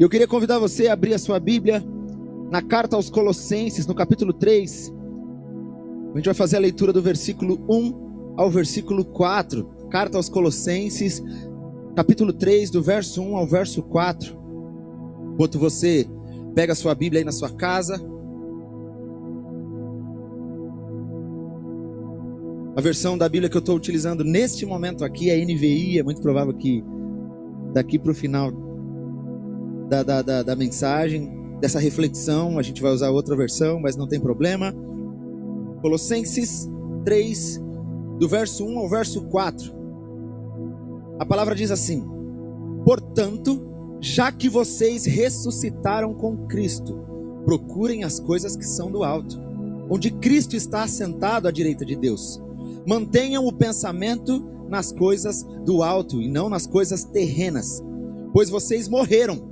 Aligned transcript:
Eu 0.00 0.08
queria 0.08 0.26
convidar 0.26 0.58
você 0.58 0.88
a 0.88 0.94
abrir 0.94 1.12
a 1.12 1.18
sua 1.18 1.38
Bíblia 1.38 1.84
na 2.50 2.62
carta 2.62 2.96
aos 2.96 3.10
Colossenses, 3.10 3.86
no 3.86 3.94
capítulo 3.94 4.32
3. 4.32 4.94
A 6.14 6.16
gente 6.16 6.24
vai 6.24 6.32
fazer 6.32 6.56
a 6.56 6.60
leitura 6.60 6.90
do 6.90 7.02
versículo 7.02 7.62
1 7.68 8.34
ao 8.34 8.50
versículo 8.50 9.04
4. 9.04 9.62
Carta 9.90 10.16
aos 10.16 10.30
Colossenses, 10.30 11.22
capítulo 11.94 12.32
3, 12.32 12.70
do 12.70 12.82
verso 12.82 13.20
1 13.20 13.36
ao 13.36 13.46
verso 13.46 13.82
4. 13.82 14.34
Enquanto 15.34 15.58
você 15.58 16.08
pega 16.54 16.72
a 16.72 16.76
sua 16.76 16.94
Bíblia 16.94 17.20
aí 17.20 17.24
na 17.24 17.30
sua 17.30 17.50
casa. 17.50 18.00
A 22.74 22.80
versão 22.80 23.18
da 23.18 23.28
Bíblia 23.28 23.50
que 23.50 23.56
eu 23.58 23.60
estou 23.60 23.76
utilizando 23.76 24.24
neste 24.24 24.64
momento 24.64 25.04
aqui 25.04 25.28
é 25.28 25.44
NVI. 25.44 25.98
É 25.98 26.02
muito 26.02 26.22
provável 26.22 26.54
que 26.54 26.82
daqui 27.74 27.98
para 27.98 28.12
o 28.12 28.14
final 28.14 28.69
da, 29.90 30.04
da, 30.04 30.22
da, 30.22 30.42
da 30.44 30.56
mensagem, 30.56 31.58
dessa 31.60 31.80
reflexão. 31.80 32.58
A 32.58 32.62
gente 32.62 32.80
vai 32.80 32.92
usar 32.92 33.10
outra 33.10 33.36
versão, 33.36 33.80
mas 33.80 33.96
não 33.96 34.06
tem 34.06 34.20
problema. 34.20 34.72
Colossenses 35.82 36.70
3, 37.04 37.60
do 38.18 38.28
verso 38.28 38.64
1 38.64 38.78
ao 38.78 38.88
verso 38.88 39.22
4. 39.22 39.74
A 41.18 41.26
palavra 41.26 41.56
diz 41.56 41.72
assim: 41.72 42.04
Portanto, 42.84 43.66
já 44.00 44.30
que 44.30 44.48
vocês 44.48 45.04
ressuscitaram 45.04 46.14
com 46.14 46.46
Cristo, 46.46 46.96
procurem 47.44 48.04
as 48.04 48.20
coisas 48.20 48.54
que 48.54 48.64
são 48.64 48.92
do 48.92 49.02
alto, 49.02 49.40
onde 49.90 50.12
Cristo 50.12 50.54
está 50.54 50.84
assentado 50.84 51.48
à 51.48 51.50
direita 51.50 51.84
de 51.84 51.96
Deus. 51.96 52.40
Mantenham 52.86 53.44
o 53.44 53.52
pensamento 53.52 54.46
nas 54.68 54.92
coisas 54.92 55.42
do 55.64 55.82
alto 55.82 56.22
e 56.22 56.28
não 56.28 56.48
nas 56.48 56.66
coisas 56.66 57.02
terrenas, 57.02 57.82
pois 58.32 58.48
vocês 58.48 58.88
morreram 58.88 59.49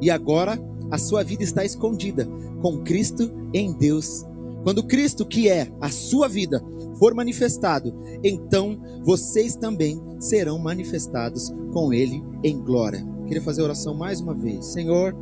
e 0.00 0.10
agora 0.10 0.58
a 0.90 0.98
sua 0.98 1.22
vida 1.22 1.42
está 1.42 1.64
escondida 1.64 2.28
com 2.60 2.82
Cristo 2.82 3.30
em 3.52 3.72
Deus. 3.72 4.24
Quando 4.62 4.82
Cristo, 4.82 5.26
que 5.26 5.48
é 5.48 5.70
a 5.80 5.90
sua 5.90 6.26
vida, 6.26 6.62
for 6.98 7.14
manifestado, 7.14 7.94
então 8.22 8.80
vocês 9.04 9.56
também 9.56 10.00
serão 10.18 10.58
manifestados 10.58 11.52
com 11.72 11.92
Ele 11.92 12.22
em 12.42 12.58
glória. 12.58 13.04
Queria 13.26 13.42
fazer 13.42 13.60
a 13.60 13.64
oração 13.64 13.94
mais 13.94 14.20
uma 14.20 14.34
vez. 14.34 14.66
Senhor, 14.66 15.14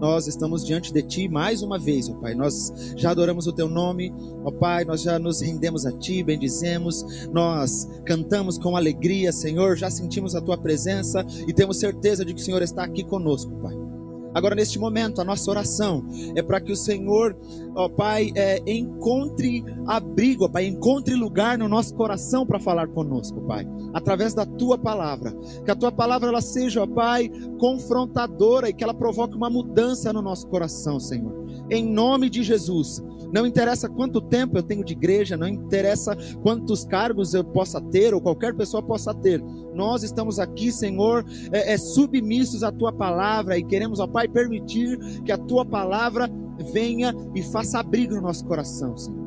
nós 0.00 0.26
estamos 0.26 0.64
diante 0.64 0.92
de 0.92 1.02
Ti 1.02 1.28
mais 1.28 1.62
uma 1.62 1.78
vez, 1.78 2.08
ó 2.08 2.14
Pai. 2.14 2.34
Nós 2.34 2.72
já 2.96 3.10
adoramos 3.10 3.46
o 3.46 3.52
Teu 3.52 3.68
nome, 3.68 4.12
ó 4.44 4.50
Pai. 4.50 4.84
Nós 4.84 5.02
já 5.02 5.18
nos 5.18 5.40
rendemos 5.40 5.86
a 5.86 5.92
Ti, 5.92 6.22
bendizemos. 6.22 7.04
Nós 7.32 7.88
cantamos 8.04 8.58
com 8.58 8.76
alegria, 8.76 9.30
Senhor. 9.32 9.76
Já 9.76 9.90
sentimos 9.90 10.34
a 10.34 10.40
Tua 10.40 10.58
presença 10.58 11.24
e 11.46 11.52
temos 11.52 11.78
certeza 11.78 12.24
de 12.24 12.34
que 12.34 12.40
o 12.40 12.44
Senhor 12.44 12.62
está 12.62 12.84
aqui 12.84 13.04
conosco, 13.04 13.50
Pai. 13.62 13.89
Agora, 14.34 14.54
neste 14.54 14.78
momento, 14.78 15.20
a 15.20 15.24
nossa 15.24 15.50
oração 15.50 16.04
é 16.34 16.42
para 16.42 16.60
que 16.60 16.72
o 16.72 16.76
Senhor, 16.76 17.36
ó 17.74 17.88
Pai, 17.88 18.30
é, 18.34 18.62
encontre 18.66 19.64
abrigo, 19.86 20.44
ó 20.44 20.48
Pai, 20.48 20.66
encontre 20.66 21.14
lugar 21.14 21.58
no 21.58 21.68
nosso 21.68 21.94
coração 21.94 22.46
para 22.46 22.60
falar 22.60 22.88
conosco, 22.88 23.40
Pai, 23.42 23.66
através 23.92 24.34
da 24.34 24.46
Tua 24.46 24.78
palavra. 24.78 25.34
Que 25.64 25.70
a 25.70 25.76
Tua 25.76 25.90
palavra 25.90 26.28
ela 26.28 26.40
seja, 26.40 26.82
ó 26.82 26.86
Pai, 26.86 27.30
confrontadora 27.58 28.68
e 28.68 28.72
que 28.72 28.84
ela 28.84 28.94
provoque 28.94 29.36
uma 29.36 29.50
mudança 29.50 30.12
no 30.12 30.22
nosso 30.22 30.46
coração, 30.48 31.00
Senhor. 31.00 31.46
Em 31.68 31.84
nome 31.84 32.30
de 32.30 32.42
Jesus. 32.42 33.02
Não 33.32 33.46
interessa 33.46 33.88
quanto 33.88 34.20
tempo 34.20 34.56
eu 34.56 34.62
tenho 34.62 34.84
de 34.84 34.92
igreja, 34.92 35.36
não 35.36 35.48
interessa 35.48 36.16
quantos 36.42 36.84
cargos 36.84 37.34
eu 37.34 37.44
possa 37.44 37.80
ter 37.80 38.12
ou 38.12 38.20
qualquer 38.20 38.54
pessoa 38.54 38.82
possa 38.82 39.14
ter. 39.14 39.42
Nós 39.74 40.02
estamos 40.02 40.38
aqui, 40.38 40.72
Senhor, 40.72 41.24
é, 41.52 41.74
é, 41.74 41.78
submissos 41.78 42.62
à 42.62 42.72
tua 42.72 42.92
palavra 42.92 43.56
e 43.56 43.64
queremos, 43.64 44.00
ó 44.00 44.06
Pai, 44.06 44.26
permitir 44.28 44.98
que 45.24 45.32
a 45.32 45.38
tua 45.38 45.64
palavra 45.64 46.28
venha 46.72 47.14
e 47.34 47.42
faça 47.42 47.78
abrigo 47.78 48.14
no 48.14 48.22
nosso 48.22 48.44
coração, 48.44 48.96
Senhor. 48.96 49.20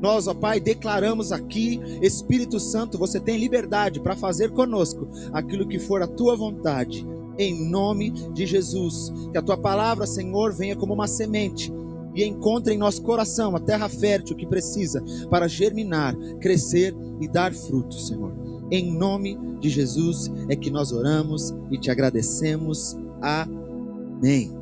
Nós, 0.00 0.28
ó 0.28 0.34
Pai, 0.34 0.60
declaramos 0.60 1.32
aqui, 1.32 1.80
Espírito 2.02 2.60
Santo, 2.60 2.98
você 2.98 3.18
tem 3.18 3.38
liberdade 3.38 4.00
para 4.00 4.14
fazer 4.14 4.50
conosco 4.50 5.08
aquilo 5.32 5.66
que 5.66 5.78
for 5.78 6.02
a 6.02 6.06
tua 6.06 6.36
vontade, 6.36 7.06
em 7.38 7.68
nome 7.68 8.10
de 8.10 8.46
Jesus. 8.46 9.12
Que 9.32 9.38
a 9.38 9.42
tua 9.42 9.56
palavra, 9.56 10.06
Senhor, 10.06 10.52
venha 10.52 10.76
como 10.76 10.92
uma 10.92 11.06
semente 11.06 11.72
e 12.16 12.24
encontre 12.24 12.72
em 12.72 12.78
nosso 12.78 13.02
coração 13.02 13.54
a 13.54 13.60
terra 13.60 13.88
fértil 13.88 14.34
que 14.34 14.46
precisa 14.46 15.04
para 15.30 15.46
germinar, 15.46 16.16
crescer 16.40 16.96
e 17.20 17.28
dar 17.28 17.52
frutos, 17.52 18.08
Senhor. 18.08 18.32
Em 18.70 18.90
nome 18.90 19.38
de 19.60 19.68
Jesus 19.68 20.30
é 20.48 20.56
que 20.56 20.70
nós 20.70 20.92
oramos 20.92 21.54
e 21.70 21.78
te 21.78 21.90
agradecemos. 21.90 22.96
Amém. 23.20 24.56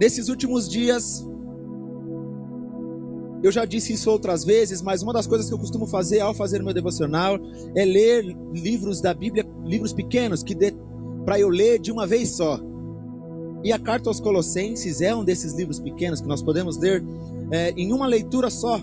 Nesses 0.00 0.28
últimos 0.28 0.68
dias, 0.68 1.24
eu 3.42 3.52
já 3.52 3.64
disse 3.64 3.92
isso 3.92 4.10
outras 4.10 4.44
vezes, 4.44 4.80
mas 4.80 5.02
uma 5.02 5.12
das 5.12 5.26
coisas 5.26 5.48
que 5.48 5.54
eu 5.54 5.58
costumo 5.58 5.86
fazer 5.86 6.20
ao 6.20 6.34
fazer 6.34 6.62
meu 6.62 6.72
devocional 6.72 7.38
é 7.76 7.84
ler 7.84 8.24
livros 8.52 9.00
da 9.00 9.12
Bíblia, 9.12 9.46
livros 9.64 9.92
pequenos 9.92 10.42
que 10.42 10.56
para 11.24 11.38
eu 11.38 11.48
ler 11.48 11.78
de 11.78 11.92
uma 11.92 12.06
vez 12.06 12.30
só. 12.30 12.58
E 13.64 13.72
a 13.72 13.78
carta 13.78 14.10
aos 14.10 14.18
Colossenses 14.18 15.00
é 15.00 15.14
um 15.14 15.24
desses 15.24 15.54
livros 15.54 15.78
pequenos 15.78 16.20
que 16.20 16.26
nós 16.26 16.42
podemos 16.42 16.76
ler 16.76 17.02
é, 17.50 17.70
em 17.76 17.92
uma 17.92 18.06
leitura 18.06 18.50
só. 18.50 18.80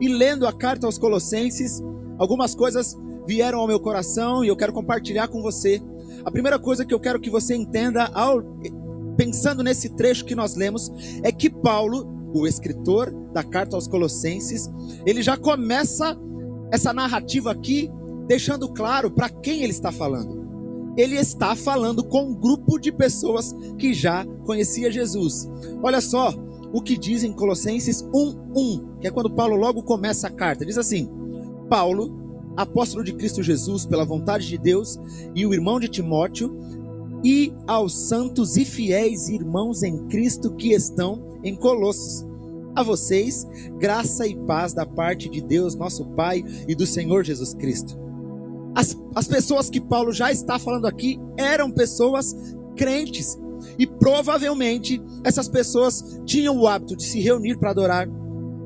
E 0.00 0.08
lendo 0.08 0.46
a 0.46 0.52
carta 0.52 0.86
aos 0.86 0.96
Colossenses, 0.96 1.82
algumas 2.16 2.54
coisas 2.54 2.96
vieram 3.26 3.58
ao 3.58 3.66
meu 3.66 3.80
coração 3.80 4.44
e 4.44 4.48
eu 4.48 4.56
quero 4.56 4.72
compartilhar 4.72 5.28
com 5.28 5.42
você. 5.42 5.82
A 6.24 6.30
primeira 6.30 6.58
coisa 6.58 6.84
que 6.84 6.94
eu 6.94 7.00
quero 7.00 7.20
que 7.20 7.28
você 7.28 7.56
entenda, 7.56 8.04
ao, 8.14 8.40
pensando 9.16 9.64
nesse 9.64 9.88
trecho 9.90 10.24
que 10.24 10.34
nós 10.34 10.54
lemos, 10.54 10.92
é 11.24 11.32
que 11.32 11.50
Paulo, 11.50 12.06
o 12.32 12.46
escritor 12.46 13.12
da 13.32 13.42
carta 13.42 13.76
aos 13.76 13.88
Colossenses, 13.88 14.70
ele 15.04 15.22
já 15.22 15.36
começa 15.36 16.16
essa 16.70 16.92
narrativa 16.92 17.50
aqui 17.50 17.90
deixando 18.28 18.68
claro 18.72 19.10
para 19.10 19.28
quem 19.28 19.64
ele 19.64 19.72
está 19.72 19.90
falando 19.90 20.39
ele 21.00 21.16
está 21.16 21.56
falando 21.56 22.04
com 22.04 22.24
um 22.24 22.34
grupo 22.34 22.78
de 22.78 22.92
pessoas 22.92 23.54
que 23.78 23.94
já 23.94 24.24
conhecia 24.44 24.92
Jesus. 24.92 25.48
Olha 25.82 26.00
só 26.00 26.34
o 26.72 26.82
que 26.82 26.96
diz 26.96 27.24
em 27.24 27.32
Colossenses 27.32 28.02
1:1, 28.12 28.98
que 29.00 29.06
é 29.06 29.10
quando 29.10 29.30
Paulo 29.30 29.56
logo 29.56 29.82
começa 29.82 30.26
a 30.26 30.30
carta. 30.30 30.66
Diz 30.66 30.76
assim: 30.76 31.08
Paulo, 31.68 32.52
apóstolo 32.56 33.02
de 33.02 33.14
Cristo 33.14 33.42
Jesus, 33.42 33.86
pela 33.86 34.04
vontade 34.04 34.46
de 34.46 34.58
Deus, 34.58 34.98
e 35.34 35.46
o 35.46 35.54
irmão 35.54 35.80
de 35.80 35.88
Timóteo, 35.88 36.54
e 37.24 37.52
aos 37.66 38.08
santos 38.08 38.56
e 38.56 38.64
fiéis 38.64 39.28
irmãos 39.28 39.82
em 39.82 40.06
Cristo 40.08 40.54
que 40.54 40.72
estão 40.72 41.38
em 41.42 41.56
Colossos. 41.56 42.26
A 42.74 42.82
vocês, 42.82 43.46
graça 43.78 44.26
e 44.26 44.36
paz 44.36 44.72
da 44.72 44.86
parte 44.86 45.28
de 45.28 45.40
Deus, 45.40 45.74
nosso 45.74 46.04
Pai, 46.10 46.44
e 46.68 46.74
do 46.74 46.86
Senhor 46.86 47.24
Jesus 47.24 47.52
Cristo. 47.54 47.98
As, 48.74 48.96
as 49.14 49.26
pessoas 49.26 49.68
que 49.68 49.80
Paulo 49.80 50.12
já 50.12 50.30
está 50.30 50.58
falando 50.58 50.86
aqui 50.86 51.18
eram 51.36 51.70
pessoas 51.70 52.34
crentes. 52.76 53.38
E 53.78 53.86
provavelmente 53.86 55.00
essas 55.24 55.48
pessoas 55.48 56.20
tinham 56.24 56.56
o 56.58 56.66
hábito 56.66 56.96
de 56.96 57.04
se 57.04 57.20
reunir 57.20 57.58
para 57.58 57.70
adorar. 57.70 58.08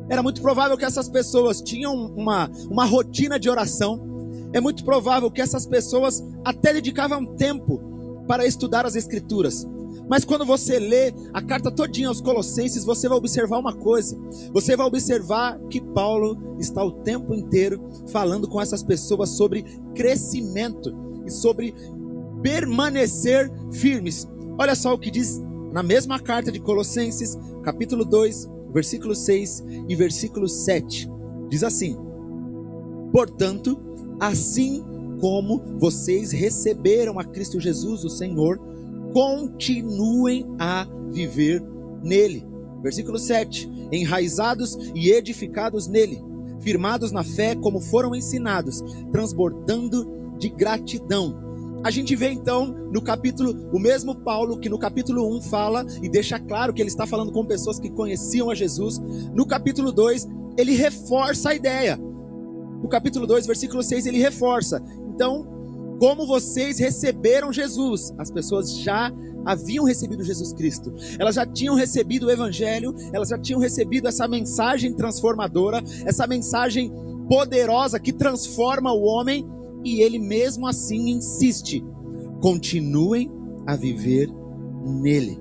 Era 0.08 0.22
muito 0.22 0.40
provável 0.42 0.76
que 0.76 0.84
essas 0.84 1.08
pessoas 1.08 1.60
tinham 1.60 1.94
uma, 1.94 2.50
uma 2.70 2.84
rotina 2.84 3.38
de 3.38 3.48
oração. 3.48 4.00
É 4.52 4.60
muito 4.60 4.84
provável 4.84 5.30
que 5.30 5.40
essas 5.40 5.66
pessoas 5.66 6.22
até 6.44 6.72
dedicavam 6.72 7.24
tempo 7.34 7.80
para 8.28 8.46
estudar 8.46 8.86
as 8.86 8.94
Escrituras. 8.94 9.66
Mas 10.08 10.24
quando 10.24 10.44
você 10.44 10.78
lê 10.78 11.14
a 11.32 11.40
carta 11.40 11.70
todinha 11.70 12.08
aos 12.08 12.20
Colossenses, 12.20 12.84
você 12.84 13.08
vai 13.08 13.16
observar 13.16 13.58
uma 13.58 13.74
coisa. 13.74 14.18
Você 14.52 14.76
vai 14.76 14.86
observar 14.86 15.58
que 15.70 15.80
Paulo 15.80 16.56
está 16.58 16.84
o 16.84 16.92
tempo 17.02 17.34
inteiro 17.34 17.80
falando 18.08 18.48
com 18.48 18.60
essas 18.60 18.82
pessoas 18.82 19.30
sobre 19.30 19.64
crescimento 19.94 20.94
e 21.26 21.30
sobre 21.30 21.74
permanecer 22.42 23.50
firmes. 23.72 24.28
Olha 24.58 24.74
só 24.74 24.92
o 24.92 24.98
que 24.98 25.10
diz 25.10 25.42
na 25.72 25.82
mesma 25.82 26.20
carta 26.20 26.52
de 26.52 26.60
Colossenses, 26.60 27.36
capítulo 27.62 28.04
2, 28.04 28.48
versículo 28.72 29.14
6 29.14 29.64
e 29.88 29.96
versículo 29.96 30.48
7. 30.48 31.10
Diz 31.48 31.64
assim: 31.64 31.96
Portanto, 33.10 33.80
assim 34.20 34.84
como 35.20 35.78
vocês 35.78 36.32
receberam 36.32 37.18
a 37.18 37.24
Cristo 37.24 37.58
Jesus, 37.58 38.04
o 38.04 38.10
Senhor, 38.10 38.60
continuem 39.14 40.44
a 40.58 40.86
viver 41.10 41.62
nele. 42.02 42.44
Versículo 42.82 43.16
7: 43.16 43.70
Enraizados 43.92 44.76
e 44.94 45.10
edificados 45.10 45.86
nele, 45.86 46.20
firmados 46.60 47.12
na 47.12 47.22
fé 47.22 47.54
como 47.54 47.80
foram 47.80 48.14
ensinados, 48.14 48.82
transbordando 49.12 50.34
de 50.36 50.48
gratidão. 50.48 51.42
A 51.84 51.90
gente 51.90 52.16
vê 52.16 52.30
então 52.30 52.74
no 52.90 53.00
capítulo, 53.00 53.70
o 53.72 53.78
mesmo 53.78 54.16
Paulo 54.16 54.58
que 54.58 54.68
no 54.68 54.78
capítulo 54.78 55.36
1 55.36 55.42
fala 55.42 55.86
e 56.02 56.08
deixa 56.08 56.38
claro 56.38 56.72
que 56.72 56.82
ele 56.82 56.88
está 56.88 57.06
falando 57.06 57.30
com 57.30 57.44
pessoas 57.44 57.78
que 57.78 57.90
conheciam 57.90 58.50
a 58.50 58.54
Jesus. 58.54 59.00
No 59.32 59.46
capítulo 59.46 59.92
2, 59.92 60.26
ele 60.56 60.74
reforça 60.74 61.50
a 61.50 61.54
ideia. 61.54 61.96
No 62.82 62.88
capítulo 62.88 63.26
2, 63.26 63.46
versículo 63.46 63.82
6, 63.82 64.06
ele 64.06 64.18
reforça. 64.18 64.82
Então, 65.08 65.53
como 65.98 66.26
vocês 66.26 66.78
receberam 66.78 67.52
Jesus. 67.52 68.12
As 68.18 68.30
pessoas 68.30 68.72
já 68.78 69.12
haviam 69.44 69.84
recebido 69.84 70.24
Jesus 70.24 70.52
Cristo, 70.52 70.92
elas 71.18 71.34
já 71.34 71.46
tinham 71.46 71.74
recebido 71.74 72.26
o 72.26 72.30
Evangelho, 72.30 72.94
elas 73.12 73.28
já 73.28 73.38
tinham 73.38 73.60
recebido 73.60 74.08
essa 74.08 74.26
mensagem 74.26 74.94
transformadora, 74.94 75.82
essa 76.06 76.26
mensagem 76.26 76.90
poderosa 77.28 78.00
que 78.00 78.12
transforma 78.12 78.92
o 78.92 79.02
homem, 79.02 79.46
e 79.84 80.00
ele 80.02 80.18
mesmo 80.18 80.66
assim 80.66 81.10
insiste: 81.10 81.84
continuem 82.40 83.30
a 83.66 83.76
viver 83.76 84.28
nele. 84.84 85.38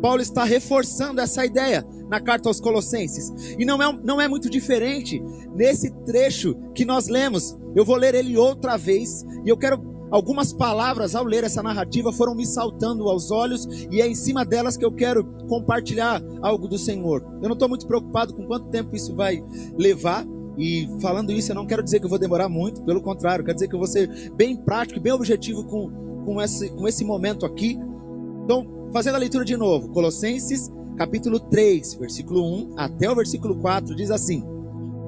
Paulo 0.00 0.20
está 0.20 0.42
reforçando 0.42 1.20
essa 1.20 1.46
ideia 1.46 1.86
na 2.08 2.20
carta 2.20 2.48
aos 2.48 2.60
Colossenses. 2.60 3.54
E 3.58 3.64
não 3.64 3.80
é, 3.82 4.00
não 4.02 4.20
é 4.20 4.26
muito 4.28 4.50
diferente 4.50 5.22
nesse 5.54 5.90
trecho 6.04 6.54
que 6.74 6.84
nós 6.84 7.08
lemos. 7.08 7.56
Eu 7.74 7.84
vou 7.84 7.96
ler 7.96 8.14
ele 8.14 8.36
outra 8.36 8.76
vez 8.76 9.24
e 9.44 9.48
eu 9.48 9.56
quero 9.56 9.92
Algumas 10.12 10.52
palavras 10.52 11.14
ao 11.14 11.24
ler 11.24 11.42
essa 11.42 11.62
narrativa 11.62 12.12
foram 12.12 12.34
me 12.34 12.44
saltando 12.44 13.08
aos 13.08 13.30
olhos 13.30 13.66
e 13.90 14.02
é 14.02 14.06
em 14.06 14.14
cima 14.14 14.44
delas 14.44 14.76
que 14.76 14.84
eu 14.84 14.92
quero 14.92 15.24
compartilhar 15.48 16.22
algo 16.42 16.68
do 16.68 16.76
Senhor. 16.76 17.24
Eu 17.40 17.48
não 17.48 17.54
estou 17.54 17.66
muito 17.66 17.86
preocupado 17.86 18.34
com 18.34 18.46
quanto 18.46 18.68
tempo 18.68 18.94
isso 18.94 19.16
vai 19.16 19.42
levar. 19.78 20.26
E 20.58 20.86
falando 21.00 21.32
isso, 21.32 21.50
eu 21.50 21.54
não 21.54 21.66
quero 21.66 21.82
dizer 21.82 21.98
que 21.98 22.04
eu 22.04 22.10
vou 22.10 22.18
demorar 22.18 22.46
muito, 22.46 22.82
pelo 22.82 23.00
contrário, 23.00 23.42
quero 23.42 23.54
dizer 23.54 23.68
que 23.68 23.74
eu 23.74 23.78
vou 23.78 23.88
ser 23.88 24.30
bem 24.36 24.54
prático 24.54 25.00
bem 25.00 25.14
objetivo 25.14 25.64
com, 25.64 25.90
com, 26.26 26.42
esse, 26.42 26.68
com 26.68 26.86
esse 26.86 27.06
momento 27.06 27.46
aqui. 27.46 27.78
Então, 28.44 28.90
fazendo 28.92 29.14
a 29.14 29.18
leitura 29.18 29.46
de 29.46 29.56
novo, 29.56 29.88
Colossenses 29.88 30.70
capítulo 30.98 31.40
3, 31.40 31.94
versículo 31.94 32.44
1 32.44 32.74
até 32.76 33.10
o 33.10 33.14
versículo 33.14 33.56
4, 33.56 33.96
diz 33.96 34.10
assim: 34.10 34.44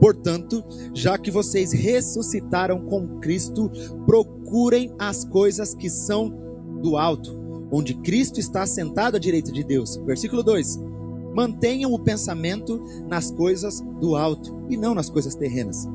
Portanto, 0.04 0.62
já 0.92 1.16
que 1.16 1.30
vocês 1.30 1.72
ressuscitaram 1.72 2.78
com 2.84 3.20
Cristo, 3.20 3.70
procurem 4.04 4.94
as 4.98 5.24
coisas 5.24 5.74
que 5.74 5.88
são 5.88 6.28
do 6.82 6.98
alto, 6.98 7.66
onde 7.72 7.94
Cristo 7.94 8.38
está 8.38 8.66
sentado 8.66 9.16
à 9.16 9.18
direita 9.18 9.50
de 9.50 9.64
Deus. 9.64 9.96
Versículo 10.04 10.42
2: 10.42 10.78
Mantenham 11.34 11.90
o 11.90 11.98
pensamento 11.98 12.82
nas 13.08 13.30
coisas 13.30 13.80
do 13.98 14.14
alto 14.14 14.66
e 14.68 14.76
não 14.76 14.94
nas 14.94 15.08
coisas 15.08 15.34
terrenas. 15.34 15.88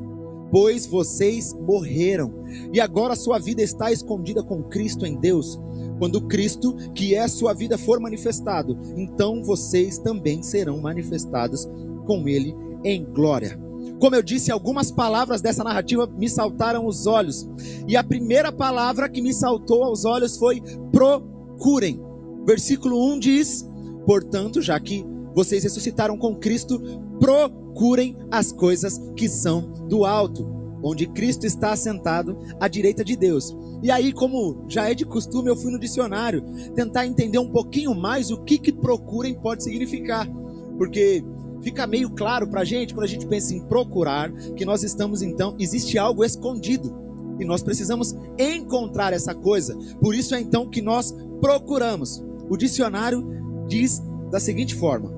Pois 0.50 0.86
vocês 0.86 1.52
morreram 1.52 2.34
e 2.72 2.80
agora 2.80 3.14
sua 3.14 3.38
vida 3.38 3.62
está 3.62 3.92
escondida 3.92 4.42
com 4.42 4.64
Cristo 4.64 5.06
em 5.06 5.14
Deus. 5.20 5.56
Quando 6.00 6.22
Cristo, 6.22 6.74
que 6.96 7.14
é 7.14 7.28
sua 7.28 7.54
vida, 7.54 7.78
for 7.78 8.00
manifestado, 8.00 8.76
então 8.96 9.40
vocês 9.44 9.98
também 9.98 10.42
serão 10.42 10.80
manifestados 10.80 11.68
com 12.06 12.28
Ele 12.28 12.56
em 12.82 13.04
glória. 13.04 13.69
Como 14.00 14.14
eu 14.16 14.22
disse, 14.22 14.50
algumas 14.50 14.90
palavras 14.90 15.40
dessa 15.40 15.64
narrativa 15.64 16.06
me 16.06 16.28
saltaram 16.28 16.86
os 16.86 17.06
olhos. 17.06 17.48
E 17.86 17.96
a 17.96 18.04
primeira 18.04 18.50
palavra 18.50 19.08
que 19.08 19.20
me 19.20 19.32
saltou 19.32 19.84
aos 19.84 20.04
olhos 20.04 20.36
foi 20.36 20.62
procurem. 20.92 22.00
Versículo 22.46 23.12
1 23.14 23.18
diz: 23.18 23.68
Portanto, 24.06 24.62
já 24.62 24.78
que 24.80 25.04
vocês 25.34 25.62
ressuscitaram 25.62 26.16
com 26.16 26.34
Cristo, 26.36 26.80
procurem 27.18 28.16
as 28.30 28.50
coisas 28.50 28.98
que 29.16 29.28
são 29.28 29.70
do 29.88 30.04
alto, 30.04 30.46
onde 30.82 31.06
Cristo 31.06 31.46
está 31.46 31.72
assentado 31.72 32.38
à 32.58 32.66
direita 32.66 33.04
de 33.04 33.16
Deus. 33.16 33.56
E 33.82 33.90
aí, 33.90 34.12
como 34.12 34.64
já 34.68 34.90
é 34.90 34.94
de 34.94 35.04
costume, 35.04 35.48
eu 35.48 35.56
fui 35.56 35.70
no 35.70 35.78
dicionário 35.78 36.42
tentar 36.74 37.06
entender 37.06 37.38
um 37.38 37.50
pouquinho 37.50 37.94
mais 37.94 38.30
o 38.30 38.42
que 38.42 38.58
que 38.58 38.72
procurem 38.72 39.34
pode 39.34 39.62
significar. 39.64 40.28
Porque 40.76 41.24
fica 41.62 41.86
meio 41.86 42.10
claro 42.10 42.48
para 42.48 42.60
a 42.60 42.64
gente, 42.64 42.94
quando 42.94 43.04
a 43.04 43.08
gente 43.08 43.26
pensa 43.26 43.54
em 43.54 43.60
procurar, 43.60 44.32
que 44.54 44.64
nós 44.64 44.82
estamos 44.82 45.22
então, 45.22 45.56
existe 45.58 45.98
algo 45.98 46.24
escondido. 46.24 46.98
E 47.38 47.44
nós 47.44 47.62
precisamos 47.62 48.14
encontrar 48.38 49.12
essa 49.12 49.34
coisa. 49.34 49.76
Por 50.00 50.14
isso 50.14 50.34
é 50.34 50.40
então 50.40 50.68
que 50.68 50.82
nós 50.82 51.14
procuramos. 51.40 52.22
O 52.48 52.56
dicionário 52.56 53.24
diz 53.66 54.02
da 54.30 54.38
seguinte 54.38 54.74
forma: 54.74 55.10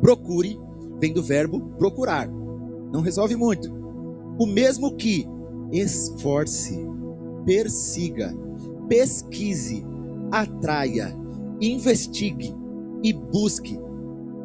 procure 0.00 0.58
vem 1.02 1.12
do 1.12 1.22
verbo 1.22 1.60
procurar. 1.78 2.28
Não 2.28 3.00
resolve 3.00 3.34
muito. 3.34 3.72
O 4.38 4.46
mesmo 4.46 4.94
que 4.94 5.26
esforce, 5.72 6.78
persiga, 7.44 8.32
pesquise, 8.88 9.84
atraia, 10.30 11.12
investigue 11.60 12.54
e 13.02 13.12
busque 13.12 13.81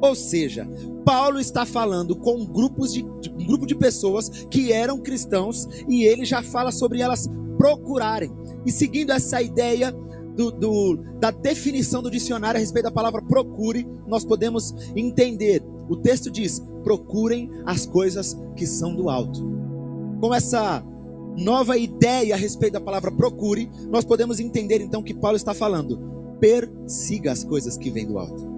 ou 0.02 0.16
seja, 0.16 0.68
Paulo 1.04 1.40
está 1.40 1.66
falando 1.66 2.16
com 2.16 2.46
grupos 2.46 2.94
de, 2.94 3.04
um 3.04 3.46
grupo 3.46 3.66
de 3.66 3.76
pessoas 3.76 4.30
que 4.50 4.72
eram 4.72 5.00
cristãos 5.00 5.68
e 5.88 6.04
ele 6.04 6.26
já 6.26 6.44
fala 6.44 6.72
sobre 6.72 7.02
elas 7.02 7.28
procurarem. 7.58 8.32
E 8.66 8.72
seguindo 8.72 9.12
essa 9.12 9.42
ideia 9.42 9.92
do, 10.36 10.52
do, 10.52 10.98
da 11.20 11.32
definição 11.32 12.02
do 12.02 12.12
dicionário 12.12 12.58
a 12.58 12.62
respeito 12.62 12.86
da 12.86 12.92
palavra 12.92 13.22
procure, 13.22 13.88
nós 14.06 14.24
podemos 14.24 14.74
entender. 14.96 15.64
O 15.90 15.96
texto 15.96 16.30
diz: 16.30 16.62
procurem 16.84 17.50
as 17.66 17.86
coisas 17.86 18.38
que 18.56 18.68
são 18.68 18.96
do 18.96 19.10
alto. 19.10 19.42
Com 20.22 20.34
essa 20.34 20.84
nova 21.38 21.78
ideia 21.78 22.36
a 22.36 22.38
respeito 22.38 22.74
da 22.74 22.82
palavra 22.82 23.12
procure, 23.12 23.70
nós 23.90 24.06
podemos 24.06 24.40
entender 24.40 24.82
então 24.82 25.02
que 25.02 25.14
Paulo 25.14 25.38
está 25.38 25.54
falando: 25.54 26.00
persiga 26.40 27.32
as 27.32 27.44
coisas 27.44 27.78
que 27.78 27.90
vêm 27.90 28.06
do 28.06 28.20
alto. 28.20 28.56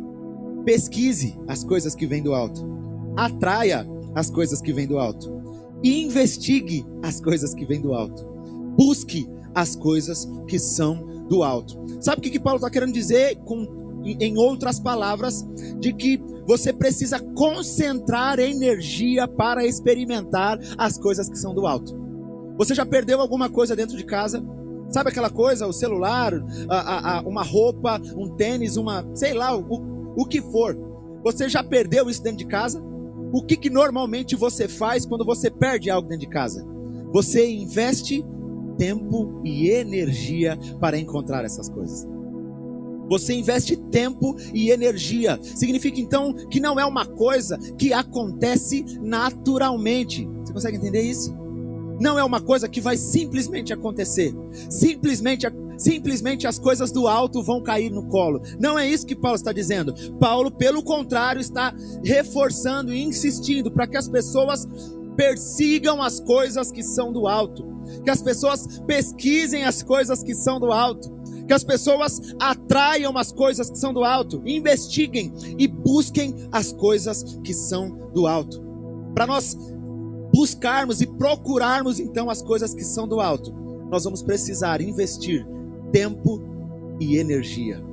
Pesquise 0.65 1.37
as 1.47 1.63
coisas 1.63 1.95
que 1.95 2.05
vêm 2.05 2.21
do 2.21 2.33
alto. 2.33 2.67
Atraia 3.15 3.87
as 4.15 4.29
coisas 4.29 4.61
que 4.61 4.73
vêm 4.73 4.87
do 4.87 4.97
alto. 4.97 5.39
Investigue 5.83 6.85
as 7.01 7.21
coisas 7.21 7.53
que 7.53 7.65
vêm 7.65 7.81
do 7.81 7.93
alto. 7.93 8.25
Busque 8.77 9.27
as 9.53 9.75
coisas 9.75 10.27
que 10.47 10.59
são 10.59 11.25
do 11.27 11.43
alto. 11.43 11.77
Sabe 12.01 12.19
o 12.19 12.21
que, 12.21 12.29
que 12.29 12.39
Paulo 12.39 12.57
está 12.57 12.69
querendo 12.69 12.93
dizer 12.93 13.35
com, 13.45 14.01
em 14.03 14.37
outras 14.37 14.79
palavras? 14.79 15.45
De 15.79 15.93
que 15.93 16.21
você 16.45 16.73
precisa 16.73 17.19
concentrar 17.19 18.39
energia 18.39 19.27
para 19.27 19.65
experimentar 19.65 20.59
as 20.77 20.97
coisas 20.97 21.29
que 21.29 21.37
são 21.37 21.53
do 21.53 21.67
alto. 21.67 21.95
Você 22.57 22.73
já 22.73 22.85
perdeu 22.85 23.21
alguma 23.21 23.49
coisa 23.49 23.75
dentro 23.75 23.95
de 23.95 24.03
casa? 24.03 24.43
Sabe 24.89 25.11
aquela 25.11 25.29
coisa, 25.29 25.67
o 25.67 25.71
celular, 25.71 26.33
a, 26.67 26.77
a, 26.77 27.17
a, 27.17 27.21
uma 27.21 27.43
roupa, 27.43 28.01
um 28.17 28.35
tênis, 28.35 28.75
uma, 28.75 29.05
sei 29.13 29.33
lá, 29.33 29.55
o, 29.55 29.61
o 30.15 30.25
que 30.25 30.41
for. 30.41 30.77
Você 31.23 31.49
já 31.49 31.63
perdeu 31.63 32.09
isso 32.09 32.23
dentro 32.23 32.39
de 32.39 32.45
casa? 32.45 32.81
O 33.31 33.43
que, 33.43 33.55
que 33.55 33.69
normalmente 33.69 34.35
você 34.35 34.67
faz 34.67 35.05
quando 35.05 35.25
você 35.25 35.49
perde 35.51 35.89
algo 35.89 36.07
dentro 36.07 36.25
de 36.25 36.31
casa? 36.31 36.65
Você 37.11 37.49
investe 37.49 38.25
tempo 38.77 39.41
e 39.43 39.69
energia 39.69 40.57
para 40.79 40.97
encontrar 40.97 41.43
essas 41.43 41.69
coisas. 41.69 42.07
Você 43.09 43.33
investe 43.33 43.75
tempo 43.75 44.35
e 44.53 44.69
energia. 44.69 45.39
Significa 45.41 45.99
então 45.99 46.33
que 46.33 46.59
não 46.59 46.79
é 46.79 46.85
uma 46.85 47.05
coisa 47.05 47.57
que 47.77 47.91
acontece 47.91 48.85
naturalmente. 49.01 50.27
Você 50.43 50.53
consegue 50.53 50.77
entender 50.77 51.01
isso? 51.01 51.35
Não 51.99 52.17
é 52.17 52.23
uma 52.23 52.39
coisa 52.39 52.69
que 52.69 52.79
vai 52.79 52.95
simplesmente 52.97 53.73
acontecer. 53.73 54.33
Simplesmente 54.69 55.45
acontecer 55.45 55.68
simplesmente 55.79 56.45
as 56.45 56.59
coisas 56.59 56.91
do 56.91 57.07
alto 57.07 57.41
vão 57.41 57.63
cair 57.63 57.89
no 57.89 58.05
colo. 58.07 58.41
Não 58.59 58.77
é 58.77 58.87
isso 58.87 59.05
que 59.05 59.15
Paulo 59.15 59.37
está 59.37 59.53
dizendo. 59.53 59.93
Paulo, 60.19 60.51
pelo 60.51 60.83
contrário, 60.83 61.39
está 61.39 61.73
reforçando 62.03 62.93
e 62.93 63.01
insistindo 63.01 63.71
para 63.71 63.87
que 63.87 63.97
as 63.97 64.07
pessoas 64.07 64.67
persigam 65.15 66.01
as 66.01 66.19
coisas 66.19 66.71
que 66.71 66.83
são 66.83 67.11
do 67.11 67.27
alto, 67.27 67.65
que 68.03 68.09
as 68.09 68.21
pessoas 68.21 68.79
pesquisem 68.85 69.63
as 69.63 69.81
coisas 69.81 70.21
que 70.21 70.35
são 70.35 70.59
do 70.59 70.71
alto, 70.71 71.09
que 71.47 71.53
as 71.53 71.63
pessoas 71.63 72.21
atraiam 72.39 73.17
as 73.17 73.31
coisas 73.31 73.69
que 73.69 73.77
são 73.77 73.93
do 73.93 74.03
alto, 74.03 74.41
investiguem 74.45 75.33
e 75.57 75.67
busquem 75.67 76.47
as 76.51 76.71
coisas 76.71 77.37
que 77.43 77.53
são 77.53 78.09
do 78.13 78.27
alto. 78.27 78.61
Para 79.13 79.25
nós 79.25 79.57
buscarmos 80.33 81.01
e 81.01 81.07
procurarmos 81.07 81.99
então 81.99 82.29
as 82.29 82.41
coisas 82.41 82.73
que 82.73 82.83
são 82.83 83.07
do 83.07 83.19
alto, 83.19 83.51
nós 83.89 84.03
vamos 84.03 84.21
precisar 84.21 84.79
investir 84.79 85.45
tempo 85.91 86.41
e 86.99 87.17
energia. 87.17 87.83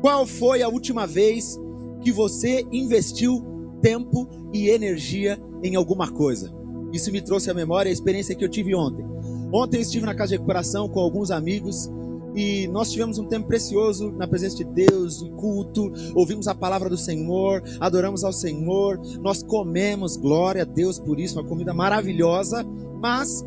Qual 0.00 0.26
foi 0.26 0.62
a 0.62 0.68
última 0.68 1.06
vez 1.06 1.58
que 2.02 2.10
você 2.10 2.66
investiu 2.72 3.44
tempo 3.82 4.28
e 4.52 4.68
energia 4.68 5.38
em 5.62 5.76
alguma 5.76 6.10
coisa? 6.10 6.50
Isso 6.92 7.12
me 7.12 7.20
trouxe 7.20 7.50
à 7.50 7.54
memória 7.54 7.90
a 7.90 7.92
experiência 7.92 8.34
que 8.34 8.44
eu 8.44 8.48
tive 8.48 8.74
ontem. 8.74 9.04
Ontem 9.52 9.80
estive 9.80 10.06
na 10.06 10.14
casa 10.14 10.28
de 10.28 10.34
recuperação 10.36 10.88
com 10.88 11.00
alguns 11.00 11.30
amigos 11.30 11.90
e 12.34 12.68
nós 12.68 12.90
tivemos 12.90 13.18
um 13.18 13.26
tempo 13.26 13.48
precioso 13.48 14.12
na 14.12 14.26
presença 14.26 14.56
de 14.56 14.64
Deus, 14.64 15.20
em 15.20 15.30
culto, 15.32 15.92
ouvimos 16.14 16.46
a 16.46 16.54
palavra 16.54 16.88
do 16.88 16.96
Senhor, 16.96 17.62
adoramos 17.80 18.22
ao 18.22 18.32
Senhor, 18.32 19.00
nós 19.20 19.42
comemos, 19.42 20.16
glória 20.16 20.62
a 20.62 20.64
Deus 20.64 20.98
por 20.98 21.18
isso, 21.18 21.38
uma 21.38 21.48
comida 21.48 21.74
maravilhosa, 21.74 22.64
mas 23.00 23.44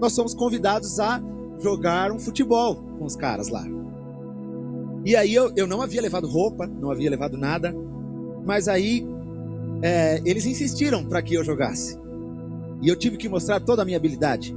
nós 0.00 0.12
somos 0.12 0.34
convidados 0.34 0.98
a 0.98 1.22
jogar 1.60 2.12
um 2.12 2.18
futebol 2.18 2.76
com 2.98 3.04
os 3.04 3.16
caras 3.16 3.48
lá. 3.48 3.64
E 5.04 5.14
aí 5.14 5.34
eu, 5.34 5.52
eu 5.56 5.66
não 5.66 5.82
havia 5.82 6.00
levado 6.00 6.26
roupa, 6.26 6.66
não 6.66 6.90
havia 6.90 7.10
levado 7.10 7.36
nada, 7.36 7.74
mas 8.44 8.68
aí 8.68 9.06
é, 9.82 10.20
eles 10.24 10.46
insistiram 10.46 11.04
para 11.04 11.22
que 11.22 11.34
eu 11.34 11.44
jogasse. 11.44 11.98
E 12.80 12.88
eu 12.88 12.96
tive 12.96 13.16
que 13.16 13.28
mostrar 13.28 13.60
toda 13.60 13.82
a 13.82 13.84
minha 13.84 13.96
habilidade. 13.96 14.56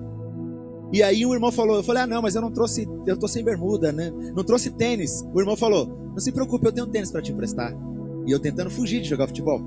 E 0.92 1.04
aí 1.04 1.26
o 1.26 1.34
irmão 1.34 1.52
falou, 1.52 1.76
eu 1.76 1.84
falei, 1.84 2.04
ah 2.04 2.08
não, 2.08 2.22
mas 2.22 2.36
eu 2.36 2.42
não 2.42 2.52
trouxe, 2.52 2.88
eu 3.06 3.18
tô 3.18 3.28
sem 3.28 3.44
bermuda, 3.44 3.92
né? 3.92 4.10
Não 4.34 4.44
trouxe 4.44 4.72
tênis. 4.72 5.26
O 5.34 5.40
irmão 5.40 5.58
falou, 5.58 5.86
não 6.12 6.20
se 6.20 6.32
preocupe, 6.32 6.66
eu 6.66 6.72
tenho 6.72 6.88
tênis 6.88 7.12
para 7.12 7.22
te 7.22 7.32
emprestar. 7.32 7.76
E 8.26 8.32
eu 8.32 8.40
tentando 8.40 8.70
fugir 8.70 9.02
de 9.02 9.10
jogar 9.10 9.28
futebol. 9.28 9.62